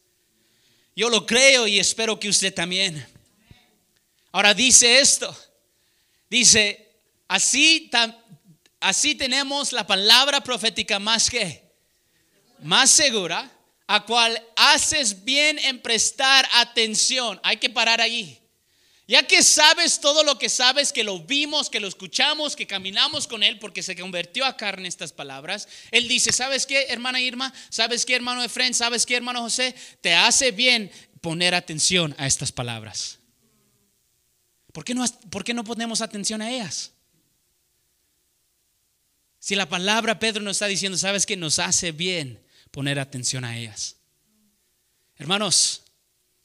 [0.97, 3.05] Yo lo creo y espero que usted también.
[4.31, 5.37] Ahora dice esto.
[6.31, 6.91] Dice,
[7.29, 7.91] así,
[8.81, 11.63] así tenemos la palabra profética más que,
[12.61, 13.51] más segura,
[13.87, 17.41] a cual haces bien en prestar atención.
[17.43, 18.41] Hay que parar allí.
[19.07, 23.27] Ya que sabes todo lo que sabes, que lo vimos, que lo escuchamos, que caminamos
[23.27, 27.53] con Él, porque se convirtió a carne estas palabras, Él dice, ¿sabes qué, hermana Irma?
[27.69, 28.73] ¿Sabes qué, hermano Efren?
[28.73, 29.75] ¿Sabes qué, hermano José?
[30.01, 30.91] Te hace bien
[31.21, 33.19] poner atención a estas palabras.
[34.73, 36.93] ¿Por qué no, por qué no ponemos atención a ellas?
[39.39, 41.37] Si la palabra Pedro nos está diciendo, ¿sabes qué?
[41.37, 43.97] Nos hace bien poner atención a ellas.
[45.17, 45.84] Hermanos,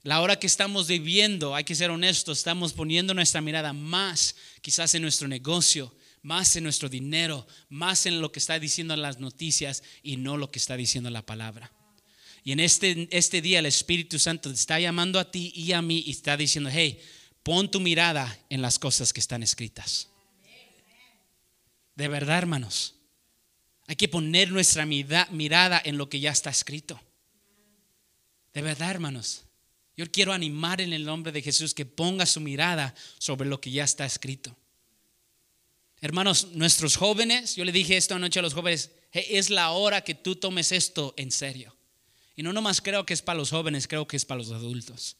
[0.03, 4.95] la hora que estamos viviendo, hay que ser honestos, estamos poniendo nuestra mirada más quizás
[4.95, 9.83] en nuestro negocio, más en nuestro dinero, más en lo que está diciendo las noticias
[10.03, 11.71] y no lo que está diciendo la palabra.
[12.43, 16.03] Y en este, este día el Espíritu Santo está llamando a ti y a mí
[16.05, 17.01] y está diciendo, hey,
[17.43, 20.07] pon tu mirada en las cosas que están escritas.
[21.95, 22.95] De verdad, hermanos.
[23.87, 27.01] Hay que poner nuestra mira- mirada en lo que ya está escrito.
[28.53, 29.43] De verdad, hermanos.
[29.99, 33.69] Yo quiero animar en el nombre de Jesús que ponga su mirada sobre lo que
[33.69, 34.55] ya está escrito.
[35.99, 39.99] Hermanos, nuestros jóvenes, yo le dije esto anoche a los jóvenes, "Hey, es la hora
[39.99, 41.75] que tú tomes esto en serio.
[42.37, 45.17] Y no nomás creo que es para los jóvenes, creo que es para los adultos.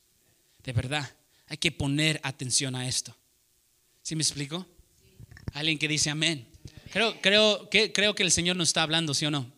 [0.64, 1.14] De verdad,
[1.48, 3.14] hay que poner atención a esto.
[4.02, 4.66] ¿Sí me explico?
[5.52, 6.48] Alguien que dice amén.
[6.94, 9.52] Creo, creo, que, creo que el Señor nos está hablando, ¿sí o no?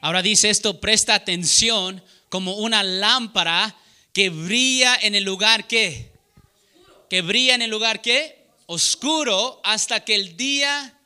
[0.00, 3.76] Ahora dice esto, presta atención como una lámpara
[4.12, 6.12] que brilla en el lugar que,
[7.08, 10.98] que brilla en el lugar que, oscuro hasta que el día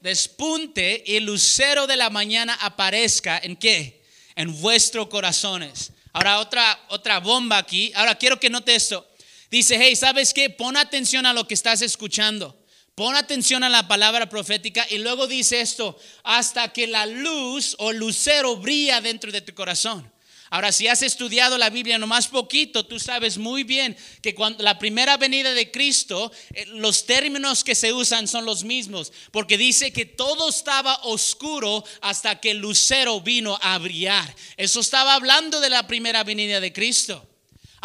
[0.00, 4.04] despunte y el lucero de la mañana aparezca en qué?
[4.36, 5.92] En vuestros corazones.
[6.12, 7.92] Ahora otra, otra bomba aquí.
[7.94, 9.08] Ahora quiero que note esto.
[9.50, 10.50] Dice, hey, ¿sabes qué?
[10.50, 12.56] Pon atención a lo que estás escuchando.
[12.94, 17.92] Pon atención a la palabra profética y luego dice esto, hasta que la luz o
[17.92, 20.13] lucero brilla dentro de tu corazón.
[20.54, 24.78] Ahora, si has estudiado la Biblia nomás poquito, tú sabes muy bien que cuando la
[24.78, 29.92] primera venida de Cristo, eh, los términos que se usan son los mismos, porque dice
[29.92, 34.32] que todo estaba oscuro hasta que el lucero vino a brillar.
[34.56, 37.26] Eso estaba hablando de la primera venida de Cristo.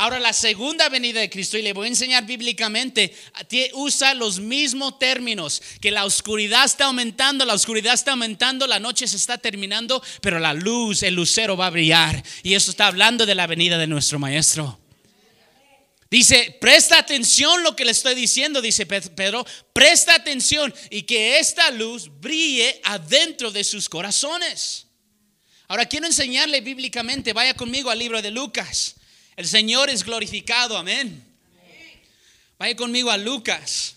[0.01, 3.13] Ahora la segunda venida de Cristo, y le voy a enseñar bíblicamente,
[3.73, 9.09] usa los mismos términos, que la oscuridad está aumentando, la oscuridad está aumentando, la noche
[9.09, 12.23] se está terminando, pero la luz, el lucero va a brillar.
[12.43, 14.79] Y eso está hablando de la venida de nuestro Maestro.
[16.09, 21.39] Dice, presta atención lo que le estoy diciendo, dice Pe- Pedro, presta atención y que
[21.39, 24.87] esta luz brille adentro de sus corazones.
[25.67, 28.95] Ahora quiero enseñarle bíblicamente, vaya conmigo al libro de Lucas.
[29.39, 31.23] El Señor es glorificado, amén.
[32.57, 33.95] Vaya conmigo a Lucas.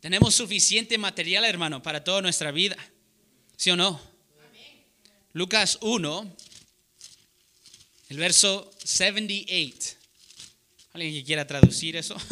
[0.00, 2.78] Tenemos suficiente material, hermano, para toda nuestra vida.
[3.58, 4.00] ¿Sí o no?
[5.34, 6.36] Lucas 1,
[8.08, 9.90] el verso 78.
[10.94, 12.16] ¿Alguien que quiera traducir eso?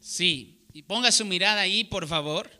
[0.00, 2.50] Sí, y ponga su mirada ahí, por favor.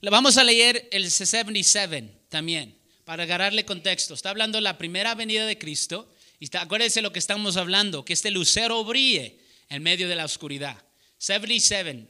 [0.00, 2.79] Vamos a leer el 77 también,
[3.10, 4.14] para agarrarle contexto.
[4.14, 6.14] Está hablando de la primera venida de Cristo.
[6.38, 10.24] Y está, acuérdense lo que estamos hablando, que este lucero brille en medio de la
[10.24, 10.80] oscuridad.
[11.18, 12.06] 77,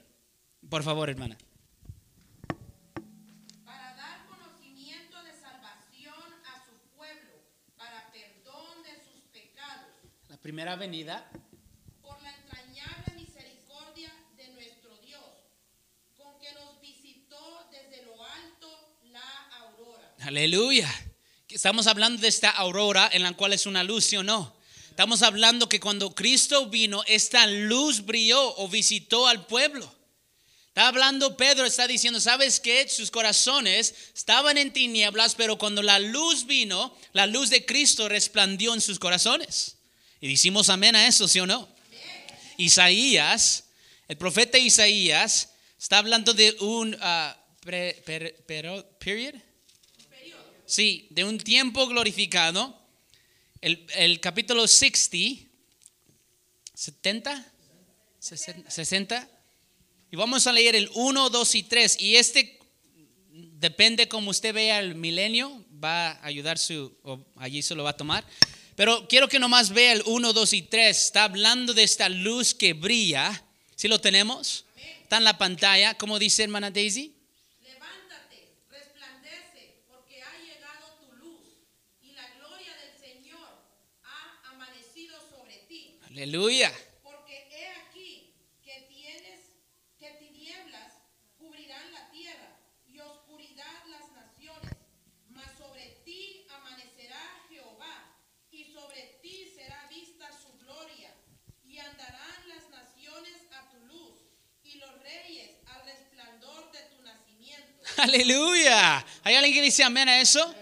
[0.68, 1.38] por favor, hermana.
[3.64, 7.32] para dar conocimiento de salvación a su pueblo,
[7.78, 9.88] para perdón de sus pecados,
[10.28, 11.30] La primera venida.
[12.02, 15.24] por la entrañable misericordia de nuestro Dios,
[16.18, 20.09] con que nos visitó desde lo alto la aurora.
[20.22, 20.88] Aleluya.
[21.48, 24.54] Estamos hablando de esta aurora en la cual es una luz, ¿sí o no?
[24.90, 29.90] Estamos hablando que cuando Cristo vino, esta luz brilló o visitó al pueblo.
[30.68, 32.86] Está hablando Pedro, está diciendo, ¿sabes qué?
[32.86, 38.74] Sus corazones estaban en tinieblas, pero cuando la luz vino, la luz de Cristo resplandió
[38.74, 39.78] en sus corazones.
[40.20, 41.66] Y decimos amén a eso, ¿sí o no?
[42.58, 43.64] Isaías,
[44.06, 46.94] el profeta Isaías, está hablando de un
[47.64, 49.34] pero- period.
[50.70, 52.78] Sí, de un tiempo glorificado.
[53.60, 55.44] El, el capítulo 60,
[56.74, 57.52] 70,
[58.20, 59.28] 60.
[60.12, 62.00] Y vamos a leer el 1, 2 y 3.
[62.00, 62.58] Y este
[63.32, 66.96] depende como usted vea el milenio, va a ayudar su,
[67.36, 68.24] allí se lo va a tomar.
[68.76, 70.96] Pero quiero que nomás vea el 1, 2 y 3.
[70.96, 73.44] Está hablando de esta luz que brilla.
[73.76, 74.64] ¿Sí lo tenemos?
[75.02, 75.94] Está en la pantalla.
[75.94, 77.12] ¿Cómo dice hermana Daisy?
[77.62, 81.40] Levántate, resplandece, porque ha llegado tu luz,
[82.02, 83.48] y la gloria del Señor
[84.04, 85.98] ha amanecido sobre ti.
[86.10, 86.72] Aleluya.
[87.04, 89.40] Porque he aquí que tienes
[89.96, 90.92] que tinieblas
[91.38, 94.74] cubrirán la tierra y oscuridad las naciones,
[95.28, 98.16] mas sobre ti amanecerá Jehová
[98.50, 101.14] y sobre ti será vista su gloria
[101.64, 104.18] y andarán las naciones a tu luz
[104.64, 107.84] y los reyes al resplandor de tu nacimiento.
[107.98, 109.06] Aleluya.
[109.22, 110.52] ¿Hay alguien que dice amén a eso?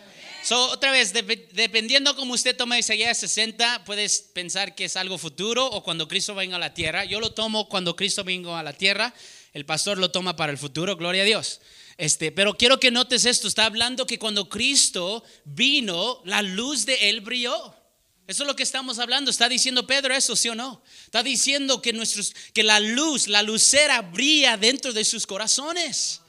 [0.48, 5.18] So, otra vez, dep- dependiendo cómo usted toma Isaías 60, puedes pensar que es algo
[5.18, 7.04] futuro o cuando Cristo venga a la tierra.
[7.04, 9.12] Yo lo tomo cuando Cristo venga a la tierra.
[9.52, 11.61] El pastor lo toma para el futuro, gloria a Dios.
[11.98, 13.46] Este, pero quiero que notes esto.
[13.46, 17.74] Está hablando que cuando Cristo vino, la luz de él brilló.
[18.26, 19.30] Eso es lo que estamos hablando.
[19.30, 20.82] Está diciendo Pedro eso, ¿sí o no?
[21.04, 26.22] Está diciendo que, nuestros, que la luz, la lucera brilla dentro de sus corazones.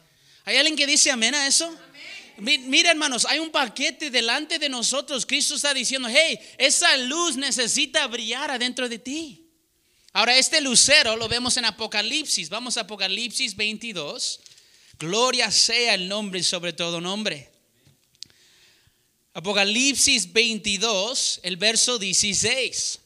[0.44, 1.74] ¿Hay alguien que dice amén a eso?
[2.42, 5.26] Mi- Mira, hermanos, hay un paquete delante de nosotros.
[5.26, 9.46] Cristo está diciendo, hey, esa luz necesita brillar adentro de ti.
[10.14, 12.50] Ahora, este lucero lo vemos en Apocalipsis.
[12.50, 14.40] Vamos a Apocalipsis 22.
[14.98, 17.50] Gloria sea el nombre sobre todo nombre.
[19.34, 23.00] Apocalipsis 22, el verso 16.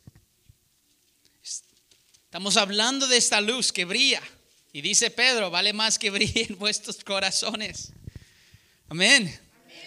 [2.26, 4.22] Estamos hablando de esta luz que brilla.
[4.72, 7.92] Y dice Pedro, vale más que brille en vuestros corazones.
[8.94, 9.28] Amén.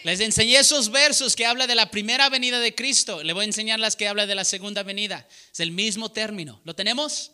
[0.02, 3.22] Les enseñé esos versos que habla de la primera venida de Cristo.
[3.22, 5.28] Le voy a enseñar las que habla de la segunda venida.
[5.52, 6.60] Es el mismo término.
[6.64, 7.30] ¿Lo tenemos?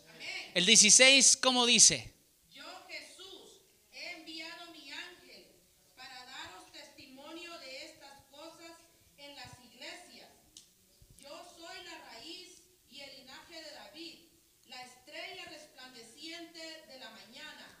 [0.53, 2.13] El 16, ¿cómo dice?
[2.53, 5.47] Yo Jesús he enviado mi ángel
[5.95, 8.77] para daros testimonio de estas cosas
[9.17, 10.29] en las iglesias.
[11.19, 12.49] Yo soy la raíz
[12.91, 14.19] y el linaje de David,
[14.67, 17.09] la estrella resplandeciente de la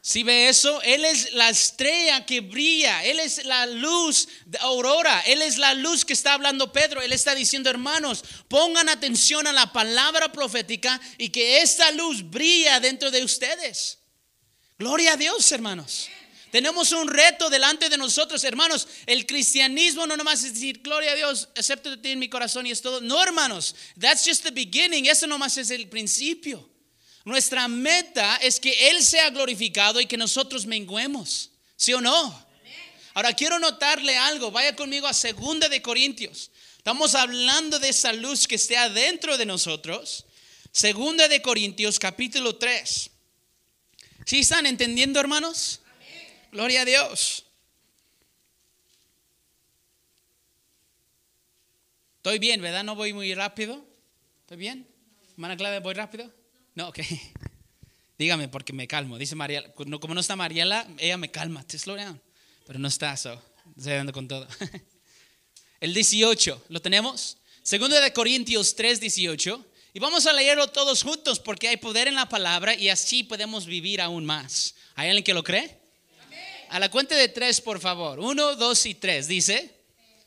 [0.05, 5.21] Si ve eso, Él es la estrella que brilla, Él es la luz de aurora,
[5.21, 9.53] Él es la luz que está hablando Pedro, Él está diciendo, hermanos, pongan atención a
[9.53, 13.99] la palabra profética y que esta luz brilla dentro de ustedes.
[14.77, 16.09] Gloria a Dios, hermanos.
[16.51, 18.89] Tenemos un reto delante de nosotros, hermanos.
[19.05, 22.67] El cristianismo no nomás es decir, gloria a Dios, acepto de ti en mi corazón
[22.67, 22.99] y es todo.
[22.99, 25.05] No, hermanos, that's just the beginning.
[25.05, 26.72] Eso nomás es el principio.
[27.25, 31.51] Nuestra meta es que Él sea glorificado y que nosotros menguemos.
[31.75, 32.45] ¿Sí o no?
[33.13, 34.51] Ahora quiero notarle algo.
[34.51, 36.51] Vaya conmigo a Segunda de Corintios.
[36.77, 40.25] Estamos hablando de esa luz que esté adentro de nosotros.
[40.71, 43.09] Segunda de Corintios, capítulo 3.
[44.25, 45.81] ¿Sí están entendiendo, hermanos?
[46.51, 47.45] Gloria a Dios.
[52.17, 52.83] Estoy bien, ¿verdad?
[52.83, 53.85] No voy muy rápido.
[54.41, 54.87] ¿Estoy bien?
[55.33, 56.42] Hermana Clave, ¿voy rápido?
[56.75, 56.99] No, ok.
[58.17, 59.17] Dígame porque me calmo.
[59.17, 61.63] Dice Mariela, no- como no está Mariela, ella me calma.
[61.65, 62.21] Te slow down.
[62.65, 63.41] Pero no está, so.
[63.77, 64.47] Estoy dando con todo.
[65.79, 67.37] El 18, ¿lo tenemos?
[67.61, 69.65] Segundo de Corintios 3, 18.
[69.95, 73.65] Y vamos a leerlo todos juntos porque hay poder en la palabra y así podemos
[73.65, 74.75] vivir aún más.
[74.95, 75.79] ¿Hay alguien que lo cree?
[76.69, 78.19] A la cuenta de tres, por favor.
[78.19, 79.27] Uno, dos y tres.
[79.27, 79.75] Dice,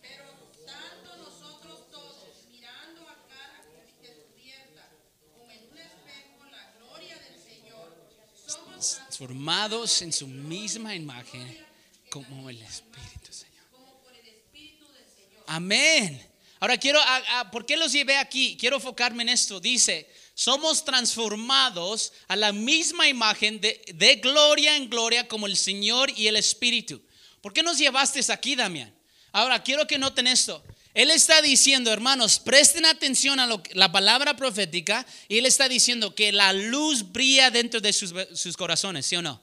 [0.01, 0.25] Pero
[0.65, 3.65] tanto nosotros todos, mirando a cara
[4.01, 4.89] descubierta,
[5.35, 7.91] como en un espejo la gloria del Señor,
[8.47, 11.57] somos transformados en su misma imagen
[12.11, 13.65] como el Espíritu, Señor.
[15.47, 16.23] Amén.
[16.61, 18.57] Ahora quiero, a- a- ¿por qué los llevé aquí?
[18.61, 19.59] Quiero enfocarme en esto.
[19.59, 26.11] Dice, somos transformados a la misma imagen de, de gloria en gloria como el Señor
[26.15, 27.01] y el Espíritu.
[27.41, 28.95] ¿Por qué nos llevaste aquí, Damián?
[29.33, 30.63] Ahora quiero que noten esto.
[30.97, 36.15] Él está diciendo, hermanos, presten atención a lo la palabra profética y él está diciendo
[36.15, 39.39] que la luz brilla dentro de sus, sus corazones, ¿sí o no?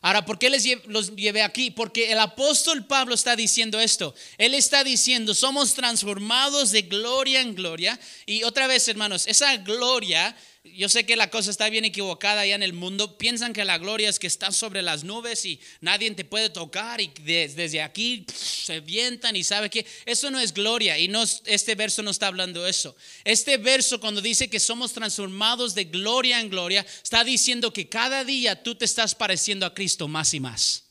[0.00, 1.70] Ahora, ¿por qué les los llevé aquí?
[1.70, 4.14] Porque el apóstol Pablo está diciendo esto.
[4.38, 8.00] Él está diciendo, somos transformados de gloria en gloria.
[8.24, 10.34] Y otra vez, hermanos, esa gloria,
[10.74, 13.18] yo sé que la cosa está bien equivocada allá en el mundo.
[13.18, 17.00] Piensan que la gloria es que estás sobre las nubes y nadie te puede tocar
[17.00, 20.98] y des- desde aquí se vientan y sabe que eso no es gloria.
[20.98, 22.96] Y no, es- este verso no está hablando eso.
[23.24, 28.24] Este verso cuando dice que somos transformados de gloria en gloria, está diciendo que cada
[28.24, 30.84] día tú te estás pareciendo a Cristo más y más.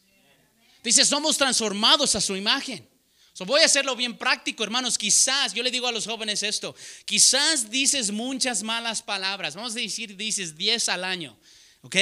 [0.83, 2.87] Dice, somos transformados a su imagen.
[3.37, 4.97] So, voy a hacerlo bien práctico, hermanos.
[4.97, 9.55] Quizás, yo le digo a los jóvenes esto, quizás dices muchas malas palabras.
[9.55, 11.37] Vamos a decir, dices 10 al año,
[11.81, 11.97] ¿ok?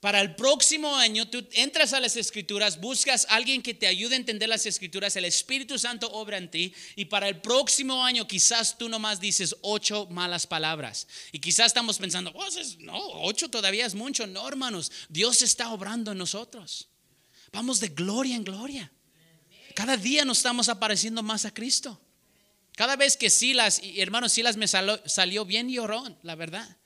[0.00, 4.16] Para el próximo año tú entras a las escrituras, buscas a alguien que te ayude
[4.16, 8.28] a entender las escrituras, el Espíritu Santo obra en ti y para el próximo año
[8.28, 11.08] quizás tú nomás dices ocho malas palabras.
[11.32, 12.46] Y quizás estamos pensando, "Oh,
[12.80, 14.26] no, ocho todavía es mucho.
[14.26, 16.86] No, hermanos, Dios está obrando en nosotros.
[17.50, 18.92] Vamos de gloria en gloria.
[19.76, 22.00] Cada día nos estamos apareciendo más a Cristo.
[22.76, 26.78] Cada vez que Silas, y hermanos, Silas me salió, salió bien llorón, la verdad.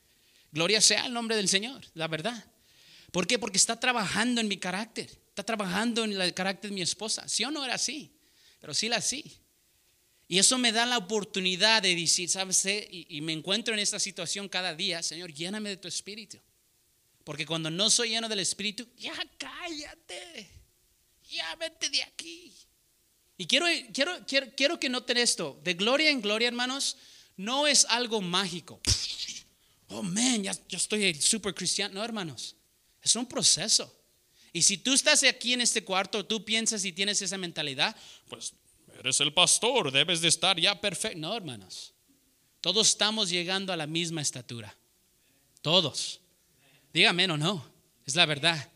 [0.50, 2.52] Gloria sea el nombre del Señor, la verdad.
[3.12, 3.38] ¿Por qué?
[3.38, 5.08] Porque está trabajando en mi carácter.
[5.28, 7.28] Está trabajando en el carácter de mi esposa.
[7.28, 8.12] Sí o no era así,
[8.58, 9.38] pero Silas sí.
[10.26, 12.66] Y eso me da la oportunidad de decir, ¿sabes?
[12.66, 16.40] Y, y me encuentro en esta situación cada día, Señor, lléname de tu espíritu.
[17.22, 20.50] Porque cuando no soy lleno del espíritu, ya cállate.
[21.28, 22.52] Ya vete de aquí.
[23.40, 23.64] Y quiero,
[23.94, 25.58] quiero, quiero, quiero que noten esto.
[25.64, 26.98] De gloria en gloria, hermanos,
[27.38, 28.82] no es algo mágico.
[29.88, 31.94] Oh, man, ya, ya estoy súper cristiano.
[31.94, 32.54] No, hermanos.
[33.00, 33.90] Es un proceso.
[34.52, 37.96] Y si tú estás aquí en este cuarto, tú piensas y tienes esa mentalidad,
[38.28, 38.52] pues
[38.98, 41.18] eres el pastor, debes de estar ya perfecto.
[41.18, 41.94] No, hermanos.
[42.60, 44.76] Todos estamos llegando a la misma estatura.
[45.62, 46.20] Todos.
[46.92, 47.64] Dígame o no.
[48.04, 48.70] Es la verdad.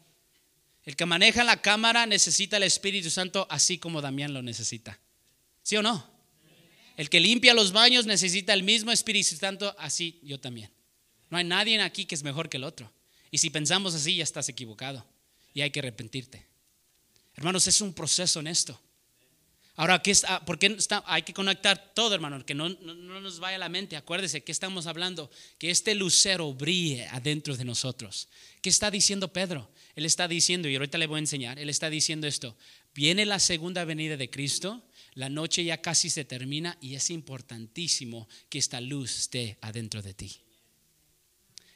[0.85, 4.99] El que maneja la cámara necesita el Espíritu Santo así como Damián lo necesita.
[5.63, 6.13] ¿Sí o no?
[6.97, 10.71] El que limpia los baños necesita el mismo Espíritu Santo así yo también.
[11.31, 12.93] No hay nadie aquí que es mejor que el otro.
[13.31, 15.05] Y si pensamos así, ya estás equivocado.
[15.55, 16.47] Y hay que arrepentirte.
[17.35, 18.81] Hermanos, es un proceso en esto.
[19.77, 22.47] Ahora, ¿qué está, ¿por qué está, hay que conectar todo, hermano?
[22.47, 23.97] Que no, no, no nos vaya a la mente.
[23.97, 25.31] Acuérdese que estamos hablando.
[25.59, 28.29] Que este lucero brille adentro de nosotros.
[28.63, 29.69] ¿Qué está diciendo Pedro?
[29.97, 32.57] Él está diciendo, y ahorita le voy a enseñar, él está diciendo esto.
[32.95, 34.83] Viene la segunda venida de Cristo,
[35.15, 40.15] la noche ya casi se termina y es importantísimo que esta luz esté adentro de
[40.15, 40.41] ti.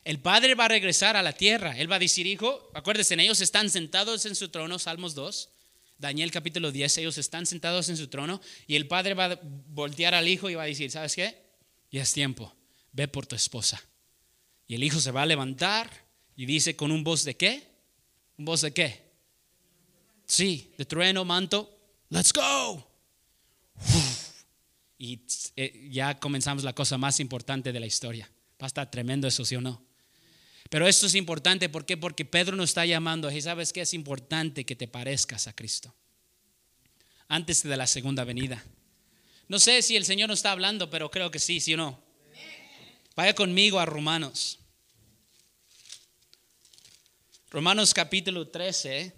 [0.05, 1.77] El Padre va a regresar a la tierra.
[1.79, 5.51] Él va a decir, hijo, acuérdense, ellos están sentados en su trono, Salmos 2.
[5.99, 10.15] Daniel capítulo 10, ellos están sentados en su trono y el padre va a voltear
[10.15, 11.43] al hijo y va a decir, ¿sabes qué?
[11.91, 12.55] Ya es tiempo,
[12.93, 13.83] ve por tu esposa.
[14.69, 15.91] Y el hijo se va a levantar
[16.37, 17.67] y dice con un voz de qué?
[18.37, 19.09] ¿Un voz de qué?
[20.25, 21.77] Sí, de trueno, manto,
[22.11, 22.87] let's go.
[24.99, 25.21] Y
[25.57, 28.31] eh, ya comenzamos la cosa más importante de la historia.
[28.61, 29.88] Va a estar tremendo eso, ¿sí o no?
[30.69, 31.69] Pero esto es importante.
[31.69, 35.95] Porque Pedro nos está llamando, y sabes que es importante que te parezcas a Cristo
[37.29, 38.65] antes de la segunda venida.
[39.49, 42.03] No sé si el Señor nos está hablando, pero creo que sí, sí o no.
[43.17, 44.59] Vaya conmigo a Romanos.
[47.51, 49.13] Romanos capítulo 13.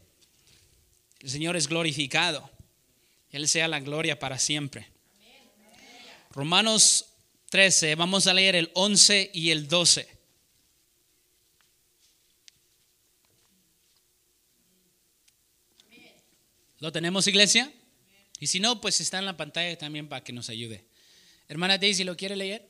[1.20, 2.48] El Señor es glorificado.
[3.30, 4.88] Él sea la gloria para siempre.
[6.30, 7.06] Romanos
[7.50, 10.19] 13, vamos a leer el 11 y el 12.
[16.80, 17.70] ¿Lo tenemos, iglesia?
[18.38, 20.86] Y si no, pues está en la pantalla también para que nos ayude.
[21.46, 22.66] Hermana Daisy, ¿lo quiere leer?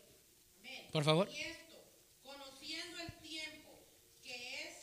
[0.91, 1.31] Por favor.
[1.31, 1.81] Y esto,
[2.25, 3.71] conociendo el tiempo,
[4.21, 4.75] que es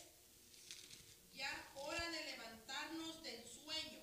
[1.36, 4.00] ya hora de levantarnos del sueño,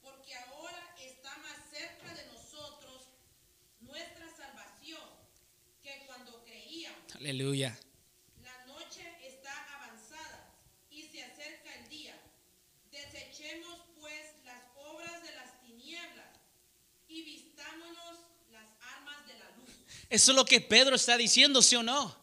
[0.00, 3.08] porque ahora está más cerca de nosotros
[3.80, 5.02] nuestra salvación
[5.82, 7.16] que cuando creíamos.
[7.16, 7.76] Aleluya.
[8.44, 10.54] La noche está avanzada
[10.90, 12.16] y se acerca el día.
[12.92, 16.28] Desechemos pues las obras de las tinieblas
[17.08, 18.18] y vistámonos
[18.50, 19.70] las armas de la luz.
[20.10, 22.16] Eso es lo que Pedro está diciendo, ¿sí o no?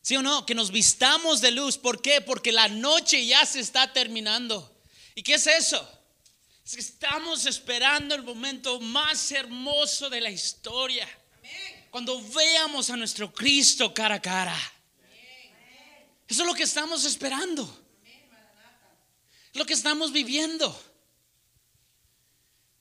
[0.00, 0.46] ¿Sí o no?
[0.46, 1.76] Que nos vistamos de luz.
[1.76, 2.22] ¿Por qué?
[2.22, 4.74] Porque la noche ya se está terminando.
[5.14, 5.86] ¿Y qué es eso?
[6.64, 11.06] Es que estamos esperando el momento más hermoso de la historia.
[11.90, 14.56] Cuando veamos a nuestro Cristo cara a cara.
[16.26, 17.62] Eso es lo que estamos esperando.
[19.52, 20.74] Es lo que estamos viviendo.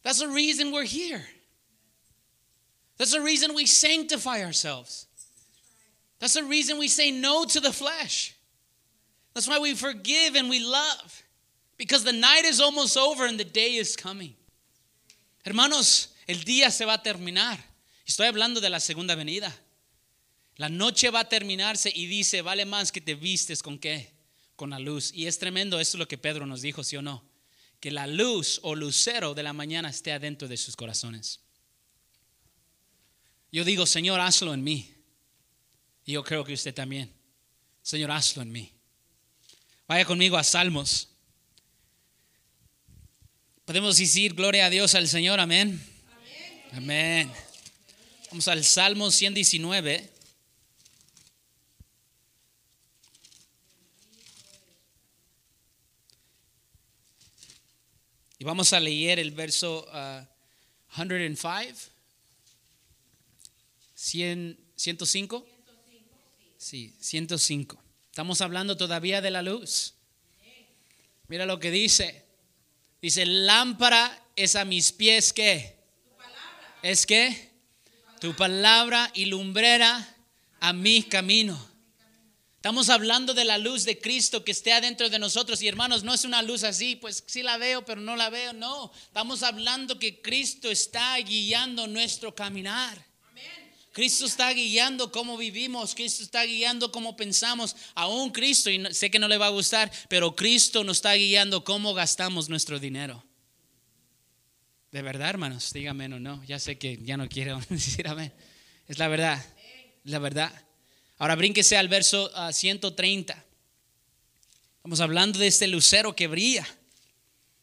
[0.01, 1.26] That's the reason we're here.
[2.97, 5.07] That's the reason we sanctify ourselves.
[6.19, 8.35] That's the reason we say no to the flesh.
[9.33, 11.23] That's why we forgive and we love.
[11.77, 14.35] Because the night is almost over and the day is coming.
[15.43, 17.57] Hermanos, el día se va a terminar.
[18.07, 19.51] Estoy hablando de la segunda venida.
[20.57, 24.13] La noche va a terminarse y dice, vale más que te vistes con qué?
[24.55, 25.11] Con la luz.
[25.13, 27.23] Y es tremendo, esto es lo que Pedro nos dijo, ¿sí o no?
[27.79, 31.39] Que la luz o lucero de la mañana esté adentro de sus corazones.
[33.54, 34.91] Yo digo, Señor, hazlo en mí.
[36.06, 37.14] Y yo creo que usted también.
[37.84, 38.74] Señor, hazlo en mí.
[39.88, 41.10] Vaya conmigo a Salmos.
[43.64, 45.80] Podemos decir gloria a Dios al Señor, amén.
[46.72, 47.32] Amén.
[48.32, 50.10] Vamos al Salmo 119.
[58.39, 60.26] Y vamos a leer el verso uh,
[60.95, 61.92] 105.
[64.04, 65.47] 100, 105.
[66.58, 67.82] Sí, 105.
[68.08, 69.93] Estamos hablando todavía de la luz.
[71.30, 72.26] Mira lo que dice.
[73.01, 75.78] Dice, lámpara es a mis pies que
[76.82, 77.49] es que
[78.20, 80.18] tu palabra y lumbrera
[80.60, 81.58] a mi camino.
[82.58, 85.62] Estamos hablando de la luz de Cristo que esté adentro de nosotros.
[85.62, 88.51] Y hermanos, no es una luz así, pues sí la veo, pero no la veo.
[88.51, 93.12] No, estamos hablando que Cristo está guiando nuestro caminar.
[93.93, 97.75] Cristo está guiando cómo vivimos, Cristo está guiando cómo pensamos.
[97.95, 101.63] Aún Cristo, y sé que no le va a gustar, pero Cristo nos está guiando
[101.63, 103.23] cómo gastamos nuestro dinero.
[104.91, 106.43] De verdad, hermanos, dígame o no.
[106.43, 108.33] Ya sé que ya no quiero decir amén.
[108.87, 109.43] Es la verdad,
[110.03, 110.51] la verdad.
[111.17, 113.43] Ahora brínquese al verso uh, 130.
[114.75, 116.67] Estamos hablando de este lucero que brilla.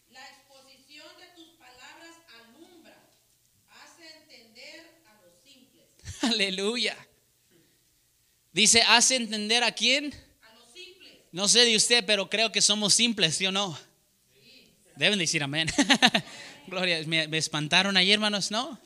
[0.08, 2.98] La exposición de tus palabras alumbra,
[3.68, 5.86] hace entender a los simples.
[6.30, 6.96] Aleluya.
[8.52, 10.14] Dice, hace entender a quién.
[10.42, 11.12] A los simples.
[11.32, 13.78] No sé de usted, pero creo que somos simples, ¿sí o no?
[14.96, 15.68] Deben decir amén.
[16.66, 18.80] Gloria, me, me espantaron ayer, hermanos, ¿no?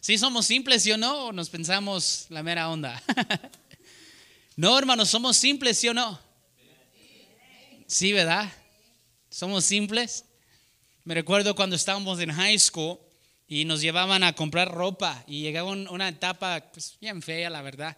[0.00, 1.26] Sí somos simples, ¿sí o no?
[1.26, 3.02] ¿O nos pensamos la mera onda?
[4.58, 6.18] No, hermanos, somos simples, ¿sí o no?
[7.86, 8.50] Sí, ¿verdad?
[9.28, 10.24] Somos simples.
[11.04, 12.98] Me recuerdo cuando estábamos en high school
[13.48, 17.96] y nos llevaban a comprar ropa y llegaba una etapa pues, bien fea, la verdad,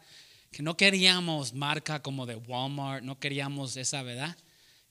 [0.51, 4.37] que no queríamos marca como de Walmart, no queríamos esa, ¿verdad?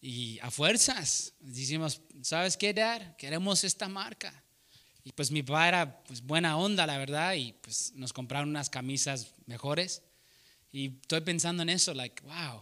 [0.01, 3.15] Y a fuerzas decimos, ¿sabes qué, Dad?
[3.17, 4.43] Queremos esta marca.
[5.03, 8.69] Y pues mi papá era pues, buena onda, la verdad, y pues nos compraron unas
[8.69, 10.03] camisas mejores.
[10.71, 12.61] Y estoy pensando en eso, like, wow,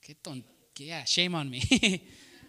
[0.00, 1.60] qué tonto, yeah, shame on me.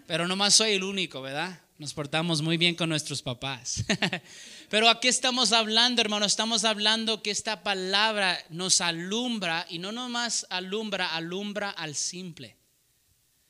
[0.08, 1.62] Pero nomás soy el único, ¿verdad?
[1.78, 3.86] Nos portamos muy bien con nuestros papás.
[4.70, 10.46] Pero aquí estamos hablando, hermano, estamos hablando que esta palabra nos alumbra y no nomás
[10.52, 12.56] alumbra, alumbra al simple.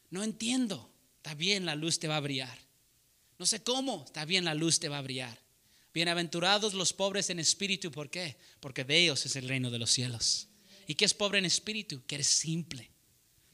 [0.10, 0.90] No entiendo.
[1.18, 2.58] Está bien, la luz te va a brillar.
[3.38, 5.38] No sé cómo, está bien, la luz te va a brillar.
[5.94, 8.38] Bienaventurados los pobres en espíritu, ¿por qué?
[8.62, 10.48] Porque de ellos es el reino de los cielos.
[10.88, 12.02] ¿Y qué es pobre en espíritu?
[12.08, 12.90] Que eres simple,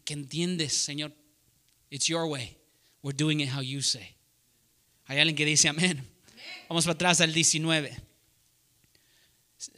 [0.04, 1.16] que entiendes, Señor,
[1.90, 2.58] it's your way.
[3.02, 4.16] We're doing it how you say.
[5.06, 6.15] Hay alguien que dice amén.
[6.70, 7.96] Vamos para atrás al 19.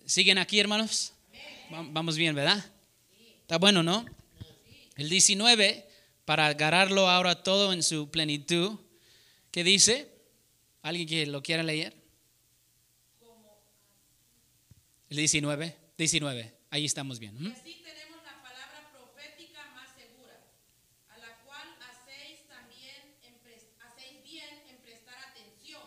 [0.05, 1.13] ¿Siguen aquí, hermanos?
[1.69, 2.63] Vamos bien, ¿verdad?
[3.41, 4.05] Está bueno, ¿no?
[4.95, 5.85] El 19,
[6.25, 8.79] para agarrarlo ahora todo en su plenitud,
[9.51, 10.09] ¿qué dice?
[10.81, 11.95] ¿Alguien que lo quiera leer?
[15.09, 17.37] El 19, 19, ahí estamos bien.
[17.41, 20.35] Y así tenemos la palabra profética más segura,
[21.09, 25.81] a la cual hacéis también en pres- hacéis bien en prestar atención,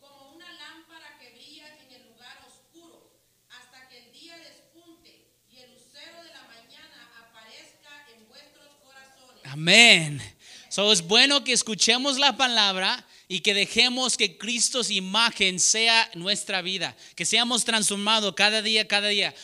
[0.00, 3.12] como una lámpara que brilla en el lugar oscuro,
[3.50, 9.42] hasta que el día despunte y el lucero de la mañana aparezca en vuestros corazones.
[9.58, 10.22] Amén.
[10.68, 16.08] So es bueno que escuchemos la palabra y que dejemos que Cristo su imagen sea
[16.14, 19.34] nuestra vida, que seamos transformados cada día, cada día.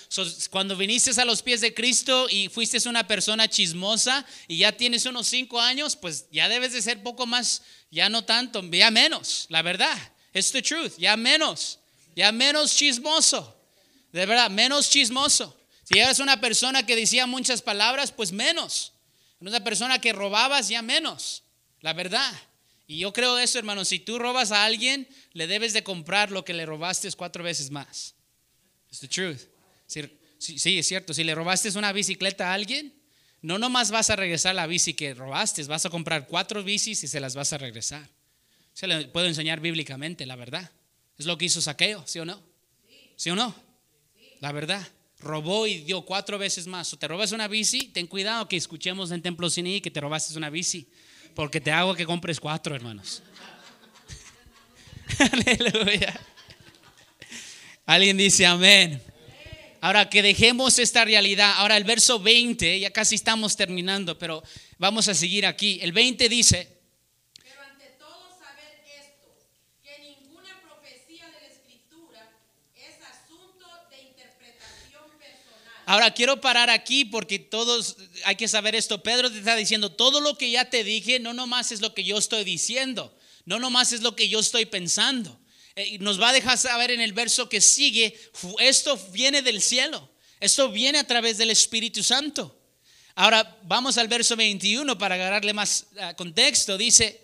[0.51, 5.05] Cuando viniste a los pies de Cristo y fuiste una persona chismosa y ya tienes
[5.05, 9.47] unos cinco años, pues ya debes de ser poco más, ya no tanto, ya menos,
[9.49, 9.99] la verdad.
[10.33, 11.81] It's the truth, ya menos,
[12.15, 13.53] ya menos chismoso.
[14.13, 15.59] De verdad, menos chismoso.
[15.83, 18.94] Si eres una persona que decía muchas palabras, pues menos.
[19.49, 21.45] Una persona que robabas, ya menos.
[21.81, 22.33] La verdad.
[22.87, 23.85] Y yo creo eso, hermano.
[23.85, 27.71] Si tú robas a alguien, le debes de comprar lo que le robaste cuatro veces
[27.71, 28.15] más.
[28.91, 29.41] It's the truth.
[29.87, 31.15] Si- sí, es cierto.
[31.15, 32.95] Si le robaste una bicicleta a alguien,
[33.41, 37.09] no nomás vas a regresar la bici que robaste, vas a comprar cuatro bicis y
[37.09, 38.09] se las vas a regresar.
[38.73, 40.71] Se le puedo enseñar bíblicamente, la verdad.
[41.19, 42.43] Es lo que hizo Saqueo, ¿sí o no?
[43.17, 43.55] ¿Sí o no?
[44.41, 44.87] La verdad.
[45.21, 46.93] Robó y dio cuatro veces más.
[46.93, 50.37] O te robas una bici, ten cuidado que escuchemos en Templo Cine que te robaste
[50.37, 50.89] una bici.
[51.35, 53.23] Porque te hago que compres cuatro, hermanos.
[55.33, 56.21] Aleluya.
[57.87, 59.03] Alguien dice amén.
[59.85, 61.53] Ahora que dejemos esta realidad.
[61.57, 64.43] Ahora el verso 20, ya casi estamos terminando, pero
[64.79, 65.79] vamos a seguir aquí.
[65.83, 66.81] El 20 dice,
[67.43, 69.29] Pero ante todo saber esto,
[69.83, 72.31] que ninguna profecía de la escritura
[72.75, 75.74] es asunto de interpretación personal.
[75.87, 79.03] Ahora quiero parar aquí porque todos hay que saber esto.
[79.03, 82.05] Pedro te está diciendo, todo lo que ya te dije no nomás es lo que
[82.05, 85.39] yo estoy diciendo, no nomás es lo que yo estoy pensando.
[85.77, 88.19] Eh, nos va a dejar saber en el verso que sigue,
[88.61, 90.09] esto viene del cielo,
[90.41, 92.61] esto viene a través del Espíritu Santo.
[93.17, 96.77] Ahora vamos al verso 21 para agarrarle más ah, contexto.
[96.77, 97.21] Dice,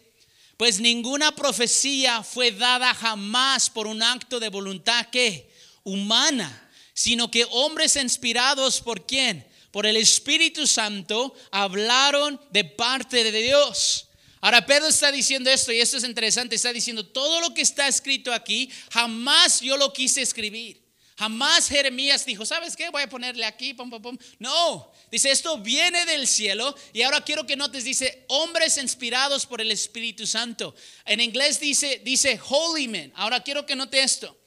[0.56, 5.50] pues ninguna profecía fue dada jamás por un acto de voluntad que
[5.82, 6.69] humana,
[7.00, 9.48] sino que hombres inspirados por quién?
[9.70, 14.08] Por el Espíritu Santo hablaron de parte de Dios.
[14.42, 17.88] Ahora Pedro está diciendo esto y esto es interesante, está diciendo todo lo que está
[17.88, 20.78] escrito aquí, jamás yo lo quise escribir.
[21.16, 22.90] Jamás Jeremías dijo, ¿sabes qué?
[22.90, 24.18] Voy a ponerle aquí, pum, pum, pum.
[24.38, 29.62] No, dice, esto viene del cielo y ahora quiero que notes, dice, hombres inspirados por
[29.62, 30.74] el Espíritu Santo.
[31.06, 33.10] En inglés dice, dice, holy men.
[33.16, 34.39] Ahora quiero que note esto.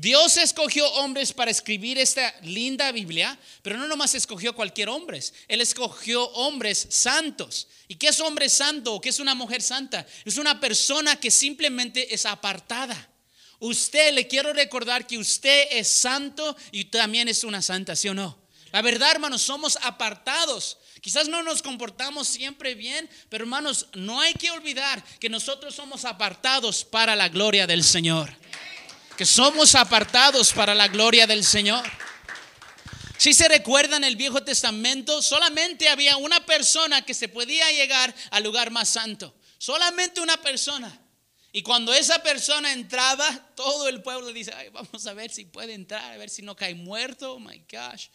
[0.00, 5.60] Dios escogió hombres para escribir esta linda Biblia, pero no nomás escogió cualquier hombre, Él
[5.60, 7.68] escogió hombres santos.
[7.86, 10.06] ¿Y qué es hombre santo o qué es una mujer santa?
[10.24, 13.10] Es una persona que simplemente es apartada.
[13.58, 18.14] Usted le quiero recordar que usted es santo y también es una santa, ¿sí o
[18.14, 18.38] no?
[18.72, 20.78] La verdad, hermanos, somos apartados.
[21.02, 26.06] Quizás no nos comportamos siempre bien, pero hermanos, no hay que olvidar que nosotros somos
[26.06, 28.34] apartados para la gloria del Señor.
[29.20, 31.84] Que somos apartados para la gloria del Señor.
[33.18, 38.42] Si se recuerdan el Viejo Testamento, solamente había una persona que se podía llegar al
[38.44, 39.34] lugar más santo.
[39.58, 40.98] Solamente una persona.
[41.52, 45.74] Y cuando esa persona entraba, todo el pueblo dice, "Ay, vamos a ver si puede
[45.74, 48.06] entrar, a ver si no cae muerto, oh my gosh.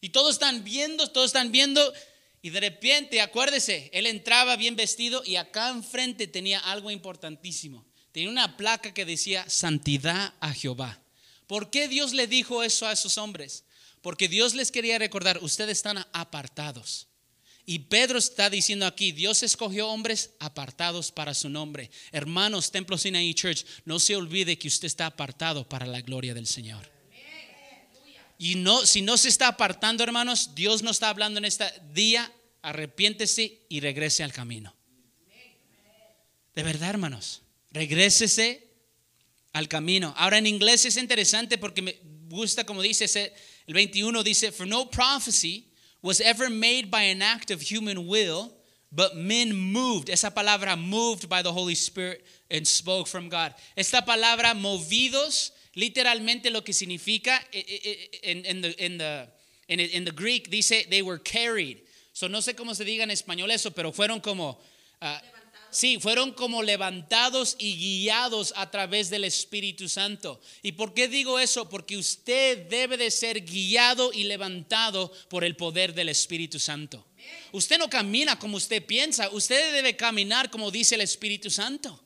[0.00, 1.92] Y todos están viendo, todos están viendo.
[2.40, 7.84] Y de repente, acuérdese, él entraba bien vestido y acá enfrente tenía algo importantísimo.
[8.16, 11.02] Tenía una placa que decía santidad a Jehová.
[11.46, 13.64] ¿Por qué Dios le dijo eso a esos hombres?
[14.00, 17.08] Porque Dios les quería recordar, ustedes están apartados.
[17.66, 21.90] Y Pedro está diciendo aquí, Dios escogió hombres apartados para su nombre.
[22.10, 26.46] Hermanos, Templo Sinaí Church, no se olvide que usted está apartado para la gloria del
[26.46, 26.90] Señor.
[28.38, 32.32] Y no, si no se está apartando, hermanos, Dios no está hablando en este día,
[32.62, 34.74] arrepiéntese y regrese al camino.
[36.54, 38.62] De verdad, hermanos, regrésese
[39.52, 40.14] al camino.
[40.16, 41.98] Ahora en inglés es interesante porque me
[42.28, 43.06] gusta como dice
[43.66, 45.66] el 21 dice, for no prophecy
[46.02, 48.52] was ever made by an act of human will,
[48.92, 50.08] but men moved.
[50.08, 53.54] Esa palabra moved by the Holy Spirit and spoke from God.
[53.76, 57.40] Esta palabra movidos, literalmente lo que significa
[58.22, 59.28] en in, the, in, the,
[59.68, 61.82] in, in the Greek dice they were carried.
[62.12, 64.60] So no sé cómo se diga en español eso, pero fueron como
[65.02, 65.18] uh,
[65.70, 70.40] Sí, fueron como levantados y guiados a través del Espíritu Santo.
[70.62, 71.68] ¿Y por qué digo eso?
[71.68, 77.06] Porque usted debe de ser guiado y levantado por el poder del Espíritu Santo.
[77.52, 82.02] Usted no camina como usted piensa, usted debe caminar como dice el Espíritu Santo.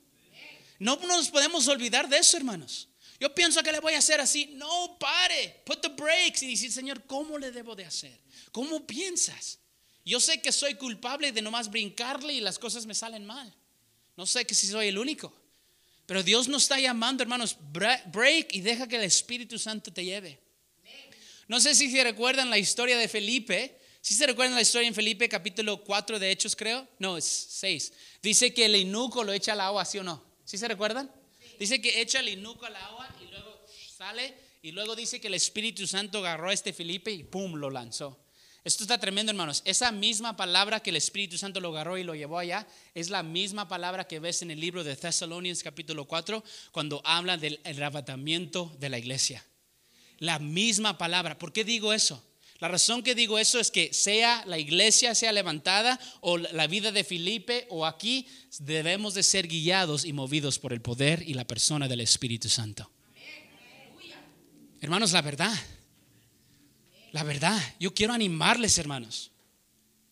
[0.79, 2.89] No nos podemos olvidar de eso, hermanos.
[3.21, 4.47] Yo pienso que le voy a hacer así.
[4.55, 5.63] No, pare.
[5.65, 8.19] Put the brakes y decir, Señor, ¿cómo le debo de hacer?
[8.51, 9.60] ¿Cómo piensas?
[10.05, 13.55] Yo sé que soy culpable de nomás brincarle y las cosas me salen mal.
[14.17, 15.33] No sé que si soy el único.
[16.07, 20.41] Pero Dios nos está llamando, hermanos, break y deja que el Espíritu Santo te lleve.
[21.47, 23.79] No sé si se recuerdan la historia de Felipe.
[24.01, 26.89] Si se recuerdan la historia en Felipe capítulo 4 de Hechos, creo.
[26.99, 27.93] No, es 6.
[28.23, 30.25] Dice que el inuco lo echa al agua, ¿sí o no?
[30.45, 31.11] ¿Sí se recuerdan?
[31.59, 33.65] Dice que echa el inuco al agua y luego
[33.97, 34.35] sale.
[34.63, 38.19] Y luego dice que el Espíritu Santo agarró a este Felipe y pum, lo lanzó.
[38.63, 39.63] Esto está tremendo, hermanos.
[39.65, 43.23] Esa misma palabra que el Espíritu Santo lo agarró y lo llevó allá es la
[43.23, 48.71] misma palabra que ves en el libro de Thessalonians capítulo 4 cuando habla del arrebatamiento
[48.79, 49.45] de la iglesia.
[50.19, 51.39] La misma palabra.
[51.39, 52.23] ¿Por qué digo eso?
[52.59, 56.93] La razón que digo eso es que sea la iglesia sea levantada o la vida
[56.93, 58.27] de Felipe o aquí
[58.59, 62.91] debemos de ser guiados y movidos por el poder y la persona del Espíritu Santo.
[64.83, 65.55] Hermanos, la verdad.
[67.13, 69.31] La verdad, yo quiero animarles, hermanos.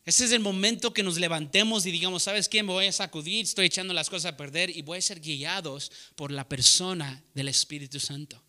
[0.04, 2.62] Ese es el momento que nos levantemos y digamos, ¿sabes qué?
[2.62, 5.92] Me voy a sacudir, estoy echando las cosas a perder y voy a ser guiados
[6.16, 8.42] por la persona del Espíritu Santo.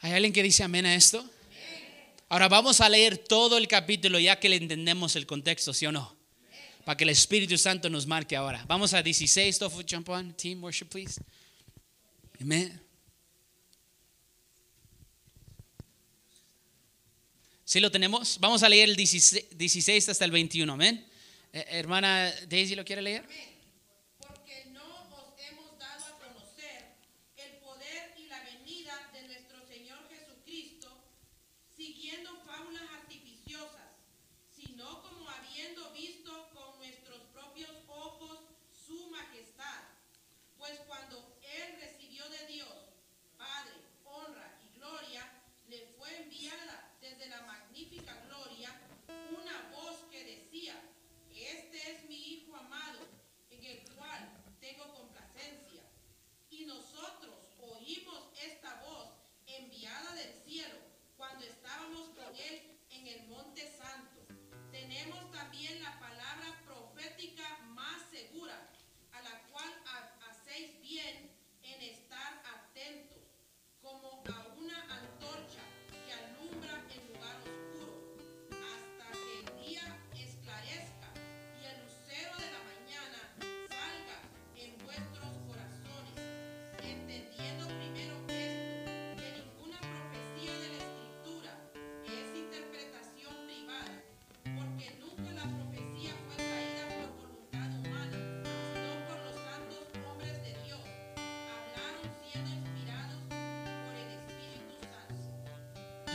[0.00, 1.24] ¿Hay alguien que dice amén a esto?
[2.28, 5.92] Ahora vamos a leer todo el capítulo ya que le entendemos el contexto, ¿sí o
[5.92, 6.16] no?
[6.84, 8.64] Para que el Espíritu Santo nos marque ahora.
[8.66, 11.20] Vamos a 16, Tofu on, Team Worship, please.
[12.40, 12.85] Amén.
[17.68, 18.38] ¿Sí lo tenemos?
[18.38, 21.04] Vamos a leer el 16, hasta el 21, amén.
[21.52, 23.24] Eh, hermana Daisy, ¿lo quiere leer?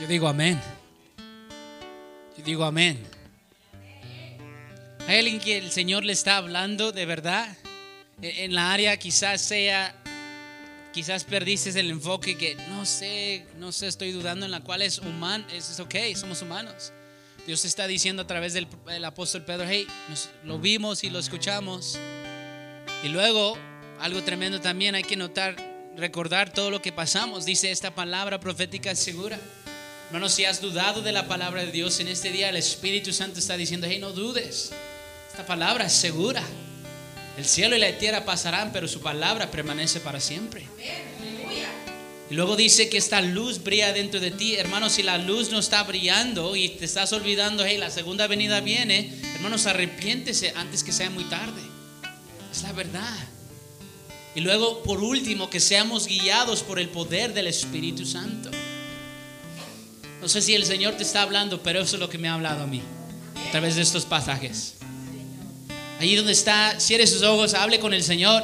[0.02, 0.60] Yo digo amén.
[2.36, 3.00] Yo digo amén.
[5.08, 7.56] ¿Hay alguien que el Señor le está hablando de verdad?
[8.20, 9.96] E, en la área quizás sea,
[10.92, 14.98] quizás perdiste el enfoque que no sé, no sé, estoy dudando en la cual es
[14.98, 16.92] humano, es, ok, somos humanos.
[17.46, 18.68] Dios está diciendo a través del
[19.06, 19.86] apóstol Pedro, hey,
[20.44, 22.00] lo vimos y lo escuchamos.
[23.04, 23.56] Y luego,
[24.00, 25.56] algo tremendo también hay que notar,
[25.96, 27.46] recordar todo lo que pasamos.
[27.46, 29.40] Dice esta palabra profética segura.
[30.12, 33.40] Hermano, si has dudado de la palabra de Dios en este día, el Espíritu Santo
[33.40, 34.74] está diciendo, hey, no dudes.
[35.30, 36.44] Esta palabra es segura.
[37.38, 40.66] El cielo y la tierra pasarán, pero su palabra permanece para siempre.
[42.30, 44.58] Y luego dice que esta luz brilla dentro de ti.
[44.58, 48.60] Hermano, si la luz no está brillando y te estás olvidando, hey, la segunda venida
[48.60, 51.62] viene, hermanos, arrepiéntese antes que sea muy tarde.
[52.52, 53.18] Es la verdad.
[54.36, 58.51] Y luego, por último, que seamos guiados por el poder del Espíritu Santo.
[60.22, 62.36] No sé si el Señor te está hablando, pero eso es lo que me ha
[62.36, 62.84] hablado a mí
[63.48, 64.76] a través de estos pasajes.
[66.00, 68.44] Allí donde está, cierre sus ojos, hable con el Señor.